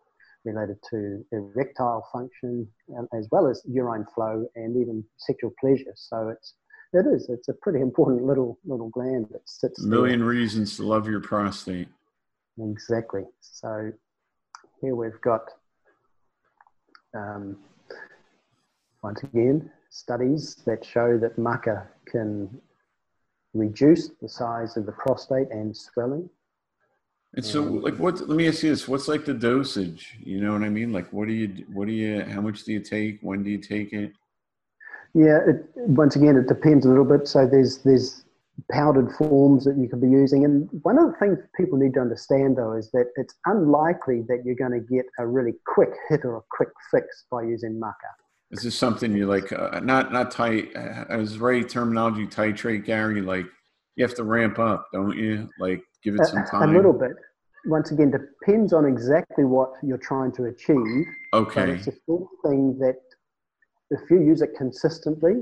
related 0.47 0.79
to 0.91 1.25
erectile 1.33 2.07
function 2.13 2.67
as 3.13 3.29
well 3.31 3.47
as 3.49 3.63
urine 3.69 4.07
flow 4.15 4.47
and 4.55 4.77
even 4.77 5.05
sexual 5.19 5.53
pleasure. 5.61 5.93
So 5.97 6.29
it's 6.29 6.55
it 6.93 7.05
is 7.07 7.29
it's 7.29 7.49
a 7.49 7.53
pretty 7.53 7.81
important 7.81 8.25
little 8.25 8.59
little 8.65 8.89
gland 8.91 9.27
that 9.33 9.43
sits. 9.45 9.85
A 9.85 9.87
million 9.87 10.21
there. 10.21 10.29
reasons 10.29 10.77
to 10.77 10.85
love 10.85 11.09
your 11.09 11.21
prostate. 11.21 11.89
Exactly. 12.59 13.25
So 13.41 13.93
here 14.81 14.95
we've 14.95 15.21
got 15.21 15.51
um, 17.15 17.59
once 19.03 19.23
again 19.23 19.71
studies 19.91 20.57
that 20.67 20.85
show 20.85 21.19
that 21.19 21.37
maca 21.37 21.87
can 22.07 22.61
reduce 23.55 24.11
the 24.23 24.29
size 24.29 24.77
of 24.77 24.87
the 24.87 24.93
prostate 24.93 25.49
and 25.51 25.77
swelling. 25.77 26.29
And 27.37 27.45
so, 27.45 27.63
like, 27.63 27.99
what? 27.99 28.19
Let 28.27 28.37
me 28.37 28.49
ask 28.49 28.63
you 28.63 28.71
this: 28.71 28.89
What's 28.89 29.09
like 29.09 29.27
the 29.27 29.35
dosage? 29.35 30.17
You 30.21 30.41
know 30.41 30.53
what 30.53 30.63
I 30.63 30.71
mean? 30.71 30.91
Like, 30.91 31.13
what 31.13 31.29
do 31.29 31.35
you? 31.35 31.67
What 31.71 31.87
do 31.87 31.93
you? 31.93 32.23
How 32.23 32.41
much 32.41 32.65
do 32.65 32.73
you 32.73 32.81
take? 32.81 33.19
When 33.21 33.43
do 33.43 33.51
you 33.51 33.59
take 33.59 33.93
it? 33.93 34.13
Yeah, 35.13 35.41
it, 35.47 35.67
once 35.75 36.17
again, 36.17 36.37
it 36.37 36.49
depends 36.49 36.87
a 36.87 36.89
little 36.89 37.05
bit. 37.05 37.29
So 37.29 37.47
there's 37.47 37.79
there's 37.79 38.25
powdered 38.73 39.13
forms 39.13 39.65
that 39.65 39.77
you 39.77 39.87
could 39.87 40.01
be 40.01 40.09
using, 40.09 40.47
and 40.47 40.67
one 40.83 40.99
of 40.99 41.09
the 41.09 41.17
things 41.19 41.39
people 41.55 41.79
need 41.79 41.93
to 41.95 42.01
understand 42.01 42.57
though 42.57 42.73
is 42.73 42.91
that 42.93 43.11
it's 43.17 43.35
unlikely 43.45 44.25
that 44.29 44.43
you're 44.47 44.55
going 44.55 44.73
to 44.73 44.81
get 44.81 45.05
a 45.19 45.27
really 45.27 45.53
quick 45.67 45.91
hit 46.09 46.25
or 46.25 46.39
a 46.39 46.43
quick 46.51 46.71
fix 46.91 47.25
by 47.31 47.43
using 47.43 47.79
maca. 47.79 47.93
Is 48.51 48.63
this 48.63 48.79
something 48.79 49.15
you 49.15 49.27
like? 49.27 49.53
Uh, 49.53 49.81
not 49.81 50.11
not 50.11 50.31
tight. 50.31 50.75
Uh, 50.75 51.05
as 51.11 51.39
right 51.39 51.69
terminology, 51.69 52.27
titrate, 52.27 52.87
Gary. 52.87 53.21
Like 53.21 53.45
you 53.97 54.05
have 54.05 54.15
to 54.15 54.25
ramp 54.25 54.59
up, 54.59 54.89
don't 54.93 55.17
you? 55.17 55.49
Like 55.59 55.83
give 56.03 56.15
it 56.15 56.27
some 56.27 56.45
time. 56.45 56.71
A, 56.71 56.73
little 56.73 56.93
bit. 56.93 57.13
Once 57.65 57.91
again, 57.91 58.11
depends 58.13 58.73
on 58.73 58.85
exactly 58.85 59.45
what 59.45 59.73
you're 59.83 59.99
trying 59.99 60.33
to 60.33 60.45
achieve. 60.45 61.07
Okay. 61.35 61.67
But 61.67 61.69
it's 61.71 61.87
a 61.89 61.93
sort 62.07 62.23
of 62.23 62.51
thing 62.51 62.79
that 62.79 63.01
if 63.91 64.01
you 64.11 64.21
use 64.21 64.43
it 64.43 64.51
consistently, 64.57 65.35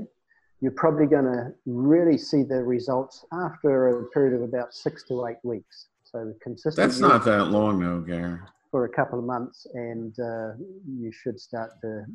you're 0.61 0.71
probably 0.71 1.05
going 1.05 1.25
to 1.25 1.53
really 1.65 2.17
see 2.17 2.43
the 2.43 2.63
results 2.63 3.25
after 3.33 3.99
a 3.99 4.05
period 4.09 4.35
of 4.35 4.41
about 4.41 4.73
six 4.73 5.03
to 5.09 5.27
eight 5.27 5.37
weeks. 5.43 5.87
So 6.03 6.33
consistent. 6.41 6.75
That's 6.77 6.99
not 6.99 7.25
that 7.25 7.45
long, 7.45 7.79
though, 7.79 7.99
Gary. 7.99 8.39
For 8.71 8.85
a 8.85 8.89
couple 8.89 9.19
of 9.19 9.25
months, 9.25 9.67
and 9.73 10.17
uh, 10.19 10.53
you 10.87 11.11
should 11.11 11.39
start 11.39 11.71
to 11.81 12.05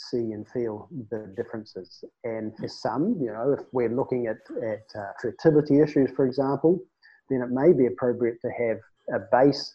see 0.00 0.32
and 0.32 0.48
feel 0.48 0.88
the 1.10 1.32
differences. 1.36 2.04
And 2.24 2.56
for 2.56 2.68
some, 2.68 3.16
you 3.20 3.32
know, 3.32 3.56
if 3.58 3.66
we're 3.72 3.94
looking 3.94 4.26
at, 4.26 4.38
at 4.62 4.84
uh, 4.98 5.12
fertility 5.20 5.80
issues, 5.80 6.10
for 6.16 6.26
example, 6.26 6.80
then 7.28 7.42
it 7.42 7.50
may 7.50 7.72
be 7.72 7.86
appropriate 7.86 8.40
to 8.42 8.50
have 8.50 8.78
a 9.14 9.24
base 9.30 9.74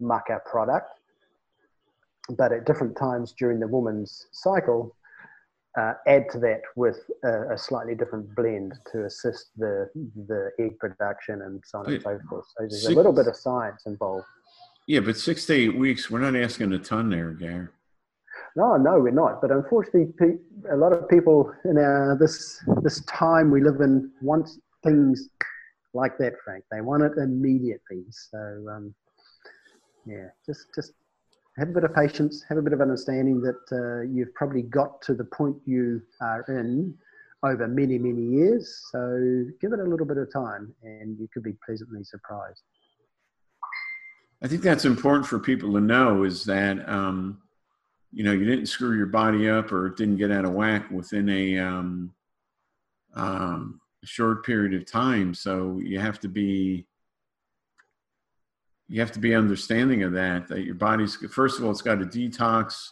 maca 0.00 0.44
product, 0.44 0.90
but 2.30 2.52
at 2.52 2.66
different 2.66 2.96
times 2.96 3.34
during 3.38 3.60
the 3.60 3.68
woman's 3.68 4.26
cycle, 4.32 4.96
uh, 5.78 5.94
add 6.06 6.30
to 6.30 6.38
that 6.38 6.62
with 6.76 6.98
a, 7.24 7.54
a, 7.54 7.58
slightly 7.58 7.96
different 7.96 8.32
blend 8.36 8.74
to 8.92 9.06
assist 9.06 9.50
the 9.56 9.90
the 10.28 10.52
egg 10.60 10.78
production 10.78 11.42
and 11.42 11.60
so 11.66 11.78
on 11.80 11.86
and 11.86 12.00
so 12.00 12.16
forth. 12.28 12.44
So 12.56 12.66
there's 12.68 12.86
a 12.86 12.92
little 12.92 13.12
bit 13.12 13.26
of 13.26 13.34
science 13.34 13.82
involved. 13.84 14.24
Yeah, 14.86 15.00
but 15.00 15.16
six 15.16 15.46
to 15.46 15.54
eight 15.54 15.76
weeks, 15.76 16.08
we're 16.08 16.20
not 16.20 16.36
asking 16.36 16.72
a 16.72 16.78
ton 16.78 17.10
there, 17.10 17.32
Gary. 17.32 17.68
No, 18.56 18.76
no, 18.76 19.00
we're 19.00 19.10
not. 19.10 19.40
But 19.40 19.50
unfortunately, 19.50 20.38
a 20.70 20.76
lot 20.76 20.92
of 20.92 21.08
people 21.08 21.52
in 21.64 21.76
our 21.76 22.16
this 22.18 22.62
this 22.82 23.04
time 23.06 23.50
we 23.50 23.60
live 23.60 23.80
in 23.80 24.12
want 24.22 24.48
things 24.84 25.28
like 25.92 26.18
that, 26.18 26.34
Frank. 26.44 26.64
They 26.70 26.80
want 26.80 27.02
it 27.02 27.12
immediately. 27.16 28.04
So, 28.10 28.38
um, 28.70 28.94
yeah, 30.06 30.28
just 30.46 30.66
just 30.74 30.92
have 31.58 31.68
a 31.68 31.72
bit 31.72 31.84
of 31.84 31.94
patience, 31.94 32.44
have 32.48 32.58
a 32.58 32.62
bit 32.62 32.72
of 32.72 32.80
understanding 32.80 33.40
that 33.40 33.62
uh, 33.72 34.02
you've 34.12 34.34
probably 34.34 34.62
got 34.62 35.00
to 35.02 35.14
the 35.14 35.24
point 35.24 35.56
you 35.66 36.02
are 36.20 36.44
in 36.48 36.94
over 37.44 37.68
many, 37.68 37.98
many 37.98 38.22
years. 38.22 38.88
So 38.90 39.44
give 39.60 39.72
it 39.72 39.78
a 39.78 39.84
little 39.84 40.06
bit 40.06 40.16
of 40.16 40.32
time 40.32 40.74
and 40.82 41.18
you 41.18 41.28
could 41.32 41.42
be 41.42 41.54
pleasantly 41.64 42.02
surprised. 42.02 42.62
I 44.42 44.48
think 44.48 44.62
that's 44.62 44.84
important 44.84 45.26
for 45.26 45.38
people 45.38 45.72
to 45.74 45.80
know 45.80 46.24
is 46.24 46.44
that 46.44 46.88
um, 46.88 47.38
you 48.14 48.22
know 48.22 48.32
you 48.32 48.44
didn't 48.44 48.66
screw 48.66 48.96
your 48.96 49.06
body 49.06 49.50
up 49.50 49.72
or 49.72 49.88
it 49.88 49.96
didn't 49.96 50.16
get 50.16 50.30
out 50.30 50.44
of 50.44 50.52
whack 50.52 50.88
within 50.90 51.28
a 51.28 51.58
um, 51.58 52.14
um, 53.14 53.80
short 54.04 54.46
period 54.46 54.72
of 54.74 54.90
time. 54.90 55.34
So 55.34 55.80
you 55.82 55.98
have 55.98 56.20
to 56.20 56.28
be 56.28 56.86
you 58.88 59.00
have 59.00 59.12
to 59.12 59.18
be 59.18 59.34
understanding 59.34 60.04
of 60.04 60.12
that 60.12 60.46
that 60.48 60.62
your 60.62 60.76
body's 60.76 61.16
first 61.16 61.58
of 61.58 61.64
all 61.64 61.72
it's 61.72 61.82
got 61.82 61.98
to 61.98 62.06
detox 62.06 62.86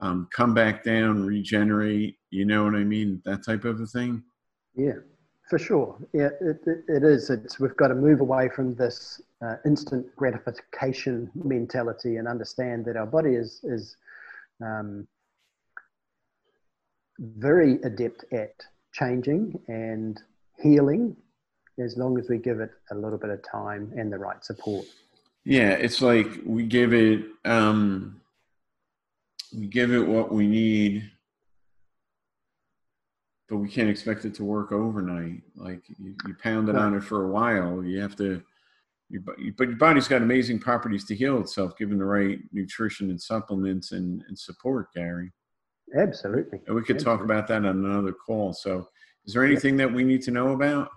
um, 0.00 0.28
come 0.34 0.54
back 0.54 0.82
down 0.82 1.24
regenerate 1.24 2.16
you 2.30 2.44
know 2.44 2.64
what 2.64 2.74
i 2.74 2.82
mean? 2.84 3.20
That 3.24 3.44
type 3.44 3.64
of 3.64 3.80
a 3.80 3.86
thing. 3.86 4.22
Yeah 4.74 4.98
for 5.48 5.58
sure. 5.58 5.96
Yeah 6.12 6.30
it, 6.40 6.60
it, 6.66 6.84
it 6.88 7.04
is. 7.04 7.30
It's 7.30 7.60
we've 7.60 7.76
got 7.76 7.88
to 7.88 7.94
move 7.94 8.20
away 8.20 8.48
from 8.48 8.74
this 8.74 9.20
uh, 9.42 9.56
instant 9.64 10.06
gratification 10.16 11.30
mentality 11.34 12.16
and 12.16 12.26
understand 12.26 12.84
that 12.86 12.96
our 12.96 13.06
body 13.06 13.34
is 13.34 13.60
is 13.62 13.96
um, 14.60 15.06
very 17.18 17.74
adept 17.82 18.24
at 18.32 18.54
changing 18.92 19.58
and 19.68 20.20
healing 20.62 21.16
as 21.78 21.96
long 21.96 22.18
as 22.18 22.28
we 22.28 22.38
give 22.38 22.60
it 22.60 22.70
a 22.90 22.94
little 22.94 23.18
bit 23.18 23.30
of 23.30 23.40
time 23.42 23.92
and 23.96 24.12
the 24.12 24.18
right 24.18 24.44
support. 24.44 24.84
Yeah, 25.44 25.70
it's 25.70 26.02
like 26.02 26.28
we 26.44 26.64
give 26.64 26.92
it 26.92 27.24
um, 27.44 28.20
we 29.56 29.66
give 29.66 29.92
it 29.92 30.06
what 30.06 30.32
we 30.32 30.46
need, 30.46 31.10
but 33.48 33.56
we 33.56 33.68
can't 33.68 33.88
expect 33.88 34.24
it 34.24 34.34
to 34.34 34.44
work 34.44 34.70
overnight. 34.70 35.42
Like 35.56 35.82
you, 35.98 36.14
you 36.26 36.34
pound 36.42 36.68
it 36.68 36.76
on 36.76 36.94
it 36.94 37.02
for 37.02 37.24
a 37.24 37.28
while, 37.28 37.82
you 37.82 38.00
have 38.00 38.16
to 38.16 38.42
your, 39.10 39.22
but 39.22 39.68
your 39.68 39.76
body's 39.76 40.08
got 40.08 40.22
amazing 40.22 40.60
properties 40.60 41.04
to 41.06 41.14
heal 41.14 41.40
itself 41.40 41.76
given 41.76 41.98
the 41.98 42.04
right 42.04 42.38
nutrition 42.52 43.10
and 43.10 43.20
supplements 43.20 43.92
and, 43.92 44.22
and 44.28 44.38
support, 44.38 44.92
Gary. 44.94 45.30
Absolutely. 45.96 46.60
And 46.66 46.76
we 46.76 46.82
could 46.82 46.96
Absolutely. 46.96 47.18
talk 47.18 47.24
about 47.24 47.48
that 47.48 47.66
on 47.66 47.84
another 47.84 48.12
call. 48.12 48.52
So, 48.52 48.88
is 49.26 49.34
there 49.34 49.44
anything 49.44 49.76
that 49.76 49.92
we 49.92 50.04
need 50.04 50.22
to 50.22 50.30
know 50.30 50.52
about? 50.52 50.88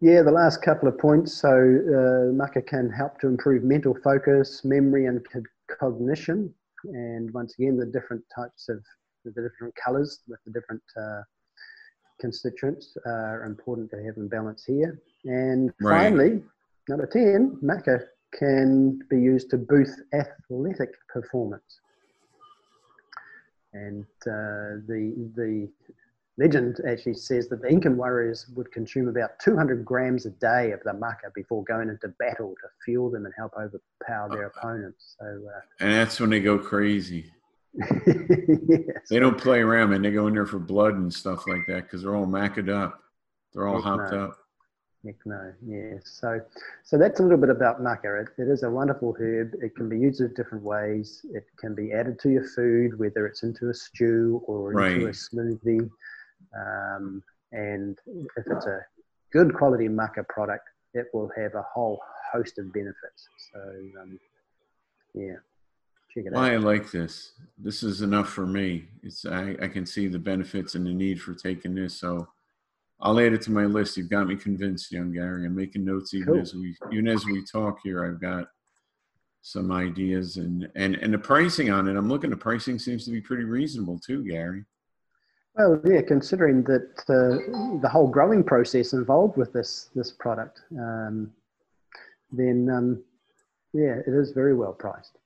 Yeah, 0.00 0.22
the 0.22 0.32
last 0.32 0.60
couple 0.62 0.88
of 0.88 0.98
points. 0.98 1.32
So, 1.32 1.48
uh, 1.48 2.32
maca 2.34 2.66
can 2.66 2.90
help 2.90 3.20
to 3.20 3.28
improve 3.28 3.62
mental 3.62 3.96
focus, 4.02 4.64
memory, 4.64 5.06
and 5.06 5.24
cognition. 5.78 6.52
And 6.84 7.32
once 7.32 7.54
again, 7.58 7.78
the 7.78 7.86
different 7.86 8.22
types 8.34 8.68
of 8.68 8.82
the 9.24 9.30
different 9.30 9.74
colors 9.82 10.20
with 10.28 10.40
the 10.44 10.52
different 10.52 10.82
uh, 11.00 11.22
constituents 12.20 12.96
are 13.06 13.44
important 13.44 13.90
to 13.90 13.96
have 14.04 14.16
in 14.16 14.28
balance 14.28 14.64
here. 14.66 15.00
And 15.24 15.72
right. 15.80 16.04
finally, 16.04 16.42
Number 16.88 17.06
10, 17.06 17.58
maca 17.62 18.04
can 18.38 18.98
be 19.08 19.20
used 19.20 19.50
to 19.50 19.58
boost 19.58 20.00
athletic 20.12 20.90
performance. 21.08 21.80
And 23.72 24.04
uh, 24.26 24.84
the, 24.86 25.30
the 25.34 25.68
legend 26.36 26.80
actually 26.88 27.14
says 27.14 27.48
that 27.48 27.62
the 27.62 27.68
Incan 27.68 27.96
warriors 27.96 28.46
would 28.54 28.70
consume 28.70 29.08
about 29.08 29.38
200 29.40 29.84
grams 29.84 30.26
a 30.26 30.30
day 30.30 30.72
of 30.72 30.80
the 30.84 30.90
maca 30.90 31.32
before 31.34 31.64
going 31.64 31.88
into 31.88 32.08
battle 32.18 32.54
to 32.60 32.68
fuel 32.84 33.10
them 33.10 33.24
and 33.24 33.34
help 33.36 33.52
overpower 33.54 34.28
their 34.30 34.46
opponents. 34.46 35.16
So, 35.18 35.26
uh, 35.26 35.60
and 35.80 35.92
that's 35.92 36.20
when 36.20 36.30
they 36.30 36.40
go 36.40 36.58
crazy. 36.58 37.30
yes. 37.74 37.88
They 39.10 39.18
don't 39.18 39.38
play 39.38 39.60
around, 39.60 39.92
and 39.92 40.04
they 40.04 40.12
go 40.12 40.28
in 40.28 40.34
there 40.34 40.46
for 40.46 40.58
blood 40.58 40.94
and 40.94 41.12
stuff 41.12 41.46
like 41.46 41.66
that 41.66 41.84
because 41.84 42.02
they're 42.02 42.14
all 42.14 42.26
maced 42.26 42.68
up. 42.68 43.02
They're 43.52 43.66
all 43.66 43.80
hopped 43.80 44.12
no. 44.12 44.24
up. 44.24 44.38
Heck 45.04 45.16
no, 45.26 45.52
yes. 45.66 46.02
So, 46.04 46.40
so 46.82 46.96
that's 46.96 47.20
a 47.20 47.22
little 47.22 47.38
bit 47.38 47.50
about 47.50 47.82
maca. 47.82 48.22
It, 48.22 48.28
it 48.40 48.48
is 48.48 48.62
a 48.62 48.70
wonderful 48.70 49.14
herb. 49.20 49.52
It 49.60 49.76
can 49.76 49.88
be 49.88 49.98
used 49.98 50.20
in 50.20 50.32
different 50.34 50.64
ways. 50.64 51.26
It 51.34 51.44
can 51.58 51.74
be 51.74 51.92
added 51.92 52.18
to 52.20 52.30
your 52.30 52.44
food, 52.44 52.98
whether 52.98 53.26
it's 53.26 53.42
into 53.42 53.68
a 53.68 53.74
stew 53.74 54.42
or 54.46 54.72
right. 54.72 54.92
into 54.92 55.06
a 55.06 55.10
smoothie. 55.10 55.90
Um, 56.56 57.22
and 57.52 57.98
if 58.06 58.44
it's 58.46 58.66
a 58.66 58.80
good 59.32 59.54
quality 59.54 59.88
maca 59.88 60.26
product, 60.28 60.68
it 60.94 61.06
will 61.12 61.30
have 61.36 61.54
a 61.54 61.64
whole 61.74 62.00
host 62.32 62.58
of 62.58 62.72
benefits. 62.72 63.28
So, 63.52 63.60
um, 64.00 64.18
Yeah, 65.14 65.36
check 66.14 66.24
it 66.26 66.32
Why 66.32 66.54
I 66.54 66.56
like 66.56 66.90
this. 66.90 67.32
This 67.58 67.82
is 67.82 68.00
enough 68.00 68.30
for 68.30 68.46
me. 68.46 68.86
It's 69.02 69.26
I, 69.26 69.56
I 69.60 69.68
can 69.68 69.84
see 69.84 70.08
the 70.08 70.18
benefits 70.18 70.74
and 70.74 70.86
the 70.86 70.94
need 70.94 71.20
for 71.20 71.34
taking 71.34 71.74
this. 71.74 71.94
So 71.94 72.28
I'll 73.00 73.18
add 73.20 73.32
it 73.32 73.42
to 73.42 73.50
my 73.50 73.66
list. 73.66 73.96
You've 73.96 74.10
got 74.10 74.26
me 74.26 74.36
convinced, 74.36 74.92
young 74.92 75.12
Gary. 75.12 75.46
I'm 75.46 75.54
making 75.54 75.84
notes 75.84 76.14
even 76.14 76.34
Cool. 76.34 76.40
as 76.40 76.54
we 76.54 76.76
even 76.92 77.08
as 77.08 77.26
we 77.26 77.44
talk 77.44 77.78
here. 77.82 78.04
I've 78.04 78.20
got 78.20 78.48
some 79.42 79.70
ideas 79.72 80.36
and 80.36 80.68
and 80.74 80.94
and 80.96 81.12
the 81.12 81.18
pricing 81.18 81.70
on 81.70 81.88
it. 81.88 81.96
I'm 81.96 82.08
looking. 82.08 82.30
The 82.30 82.36
pricing 82.36 82.78
seems 82.78 83.04
to 83.04 83.10
be 83.10 83.20
pretty 83.20 83.44
reasonable 83.44 83.98
too, 83.98 84.24
Gary. 84.24 84.64
Well, 85.56 85.80
yeah, 85.84 86.02
considering 86.02 86.64
that 86.64 86.90
uh, 87.08 87.78
the 87.80 87.88
whole 87.88 88.08
growing 88.08 88.42
process 88.42 88.92
involved 88.92 89.36
with 89.36 89.52
this 89.52 89.90
this 89.94 90.10
product, 90.10 90.62
um, 90.78 91.30
then 92.32 92.68
um, 92.70 93.04
yeah, 93.72 93.96
it 94.06 94.08
is 94.08 94.32
very 94.32 94.54
well 94.54 94.72
priced. 94.72 95.18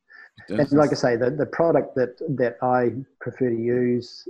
And 0.48 0.72
like 0.72 0.90
I 0.90 0.94
say, 0.94 1.16
the, 1.16 1.30
the 1.30 1.46
product 1.46 1.94
that 1.96 2.18
that 2.36 2.56
I 2.62 2.92
prefer 3.20 3.50
to 3.50 3.56
use, 3.56 4.26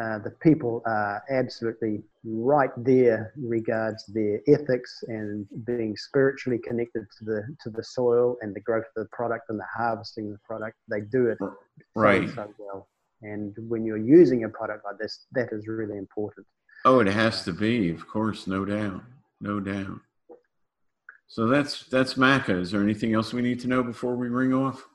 uh, 0.00 0.18
the 0.18 0.30
people 0.42 0.82
are 0.86 1.22
absolutely 1.30 2.02
right 2.24 2.70
there 2.78 3.32
regards 3.36 4.06
their 4.06 4.40
ethics 4.48 5.04
and 5.08 5.46
being 5.64 5.94
spiritually 5.96 6.58
connected 6.58 7.04
to 7.18 7.24
the 7.24 7.42
to 7.62 7.68
the 7.68 7.84
soil 7.84 8.36
and 8.40 8.54
the 8.54 8.60
growth 8.60 8.84
of 8.96 9.04
the 9.04 9.08
product 9.12 9.50
and 9.50 9.58
the 9.58 9.66
harvesting 9.76 10.26
of 10.26 10.32
the 10.32 10.38
product. 10.46 10.76
They 10.88 11.00
do 11.00 11.26
it 11.26 11.38
so, 11.38 11.54
right. 11.94 12.28
so 12.30 12.48
well. 12.58 12.88
And 13.20 13.54
when 13.68 13.84
you're 13.84 13.98
using 13.98 14.44
a 14.44 14.48
product 14.48 14.84
like 14.84 14.98
this, 14.98 15.26
that 15.32 15.50
is 15.52 15.68
really 15.68 15.98
important. 15.98 16.46
Oh, 16.84 17.00
it 17.00 17.06
has 17.06 17.44
to 17.44 17.52
be, 17.52 17.90
of 17.90 18.08
course, 18.08 18.46
no 18.46 18.64
doubt, 18.64 19.02
no 19.40 19.60
doubt. 19.60 20.00
So 21.28 21.46
that's 21.46 21.86
that's 21.86 22.14
Maca. 22.14 22.60
Is 22.60 22.70
there 22.70 22.82
anything 22.82 23.14
else 23.14 23.32
we 23.32 23.42
need 23.42 23.60
to 23.60 23.68
know 23.68 23.82
before 23.82 24.16
we 24.16 24.28
ring 24.28 24.54
off? 24.54 24.86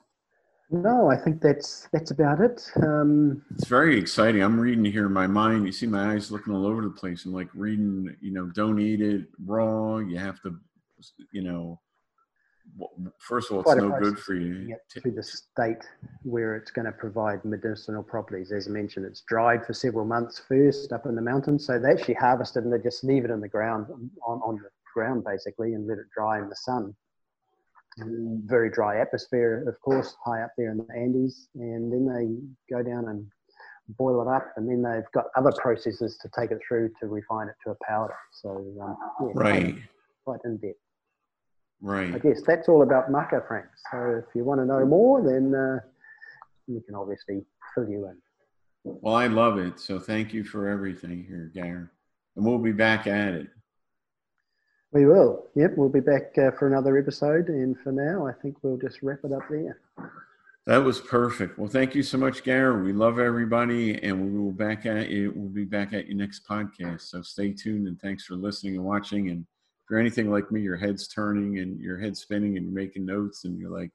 No, 0.70 1.10
I 1.10 1.16
think 1.16 1.42
that's 1.42 1.88
that's 1.94 2.12
about 2.12 2.42
it. 2.42 2.70
Um, 2.84 3.42
It's 3.56 3.68
very 3.68 3.98
exciting. 3.98 4.42
I'm 4.44 4.60
reading 4.60 4.84
here 4.84 5.06
in 5.06 5.14
my 5.14 5.28
mind. 5.28 5.66
You 5.66 5.72
see 5.72 5.88
my 5.88 6.14
eyes 6.14 6.30
looking 6.30 6.54
all 6.54 6.66
over 6.66 6.82
the 6.82 6.90
place. 6.90 7.24
I'm 7.26 7.34
like 7.34 7.48
reading, 7.54 8.14
you 8.20 8.32
know, 8.34 8.48
don't 8.48 8.80
eat 8.80 9.02
it 9.02 9.28
raw. 9.46 9.98
You 9.98 10.18
have 10.18 10.42
to, 10.42 10.56
you 11.32 11.44
know, 11.44 11.80
first 13.20 13.50
of 13.50 13.56
all, 13.56 13.62
it's 13.62 13.82
no 13.82 13.98
good 13.98 14.20
for 14.20 14.34
you. 14.34 14.76
to 14.90 15.12
the 15.12 15.24
state 15.24 15.86
where 16.24 16.58
it's 16.58 16.72
going 16.72 16.86
to 16.86 16.92
provide 16.92 17.46
medicinal 17.46 18.04
properties. 18.04 18.52
As 18.52 18.68
I 18.68 18.72
mentioned, 18.72 19.06
it's 19.06 19.22
dried 19.22 19.66
for 19.66 19.74
several 19.74 20.04
months 20.04 20.42
first 20.50 20.92
up 20.92 21.06
in 21.06 21.16
the 21.16 21.22
mountains. 21.22 21.66
So 21.66 21.80
they 21.80 21.92
actually 21.92 22.16
harvest 22.16 22.58
it 22.58 22.66
and 22.66 22.74
they 22.74 22.80
just 22.80 23.06
leave 23.06 23.24
it 23.24 23.32
in 23.32 23.40
the 23.40 23.48
ground 23.48 23.88
on, 23.90 24.42
on 24.42 24.56
the 24.58 24.70
ground 24.94 25.24
basically 25.24 25.76
and 25.76 25.88
let 25.88 25.98
it 25.98 26.08
dry 26.14 26.40
in 26.40 26.50
the 26.50 26.56
sun. 26.58 26.94
Very 27.98 28.70
dry 28.70 29.00
atmosphere, 29.00 29.64
of 29.68 29.80
course, 29.82 30.16
high 30.24 30.42
up 30.44 30.52
there 30.58 30.72
in 30.72 30.78
the 30.78 30.88
Andes. 30.96 31.50
And 31.56 31.92
then 31.92 32.06
they 32.06 32.74
go 32.76 32.84
down 32.84 33.08
and 33.10 33.26
boil 33.98 34.22
it 34.22 34.28
up, 34.28 34.54
and 34.58 34.70
then 34.70 34.82
they've 34.82 35.10
got 35.14 35.26
other 35.36 35.52
processes 35.58 36.18
to 36.22 36.30
take 36.38 36.52
it 36.52 36.60
through 36.68 36.92
to 37.00 37.08
refine 37.08 37.48
it 37.48 37.56
to 37.66 37.72
a 37.72 37.76
powder. 37.86 38.16
So, 38.34 38.50
um, 38.82 38.98
yeah, 39.22 39.32
Right, 39.34 39.76
quite 40.26 40.40
in 40.46 40.58
depth. 40.58 40.78
Right. 41.82 42.14
I 42.14 42.20
guess 42.20 42.42
that's 42.46 42.68
all 42.68 42.82
about 42.82 43.12
maca, 43.12 43.48
Frank. 43.48 43.68
So 43.92 44.24
if 44.28 44.36
you 44.36 44.44
want 44.44 44.62
to 44.62 44.66
know 44.66 44.86
more, 44.86 45.22
then 45.22 45.54
uh, 45.54 45.80
we 46.68 46.82
can 46.82 46.96
obviously 46.96 47.46
fill 47.76 47.88
you 47.88 48.08
in. 48.08 48.18
Well, 48.84 49.16
I 49.16 49.28
love 49.28 49.58
it. 49.58 49.80
So 49.80 50.00
thank 50.00 50.34
you 50.34 50.44
for 50.44 50.68
everything 50.68 51.24
here, 51.28 51.52
Gary. 51.54 51.88
And 52.36 52.46
we'll 52.46 52.58
be 52.58 52.72
back 52.72 53.06
at 53.06 53.34
it. 53.34 53.48
We 54.94 55.06
will. 55.06 55.48
Yep, 55.56 55.74
we'll 55.76 55.90
be 55.90 56.00
back 56.00 56.38
uh, 56.38 56.52
for 56.52 56.68
another 56.68 56.98
episode. 56.98 57.50
And 57.50 57.78
for 57.80 57.92
now, 57.92 58.26
I 58.26 58.34
think 58.42 58.58
we'll 58.62 58.78
just 58.78 59.02
wrap 59.02 59.20
it 59.24 59.34
up 59.34 59.44
there. 59.50 59.80
That 60.66 60.78
was 60.78 61.00
perfect. 61.00 61.58
Well, 61.58 61.70
thank 61.70 61.96
you 61.96 62.04
so 62.04 62.18
much, 62.18 62.44
Gary. 62.44 62.84
We 62.84 62.94
love 62.94 63.20
everybody, 63.20 64.02
and 64.04 64.22
we 64.22 64.38
will 64.38 64.52
back 64.52 64.86
at 64.86 65.10
you. 65.10 65.34
We'll 65.36 65.50
be 65.50 65.66
back 65.66 65.94
at 65.94 66.08
you 66.08 66.16
next 66.16 66.48
podcast. 66.48 67.02
So 67.02 67.22
stay 67.22 67.54
tuned, 67.54 67.88
and 67.88 68.00
thanks 68.02 68.26
for 68.26 68.36
listening 68.36 68.76
and 68.76 68.84
watching. 68.84 69.30
And 69.30 69.42
if 69.42 69.90
you're 69.90 70.00
anything 70.00 70.30
like 70.30 70.52
me, 70.52 70.62
your 70.62 70.76
head's 70.76 71.08
turning 71.08 71.60
and 71.60 71.80
your 71.80 71.98
head's 71.98 72.20
spinning, 72.20 72.58
and 72.58 72.66
you're 72.66 72.76
making 72.76 73.06
notes, 73.06 73.46
and 73.46 73.58
you're 73.58 73.70
like, 73.72 73.92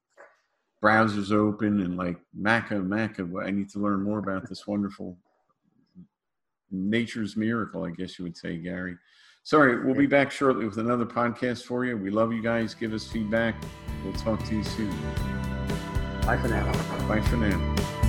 browsers 0.83 1.31
open, 1.31 1.81
and 1.81 1.96
like 1.96 2.16
Maca, 2.38 2.87
Maca. 2.87 3.46
I 3.46 3.50
need 3.50 3.68
to 3.70 3.78
learn 3.78 4.02
more 4.02 4.18
about 4.18 4.48
this 4.48 4.66
wonderful 4.66 5.18
nature's 6.70 7.37
miracle, 7.37 7.85
I 7.85 7.90
guess 7.90 8.18
you 8.18 8.24
would 8.24 8.37
say, 8.37 8.57
Gary. 8.57 8.96
Sorry, 9.44 9.85
we'll 9.85 9.96
be 9.96 10.07
back 10.07 10.31
shortly 10.31 10.66
with 10.66 10.78
another 10.78 11.05
podcast 11.05 11.64
for 11.64 11.85
you. 11.85 11.96
We 11.96 12.11
love 12.11 12.33
you 12.33 12.42
guys. 12.42 12.74
Give 12.74 12.92
us 12.92 13.07
feedback. 13.07 13.57
We'll 14.05 14.12
talk 14.14 14.42
to 14.44 14.55
you 14.55 14.62
soon. 14.62 14.90
Bye 16.24 16.38
for 16.40 16.48
now. 16.48 16.64
Bye 17.09 17.20
for 17.22 17.37
now. 17.37 18.00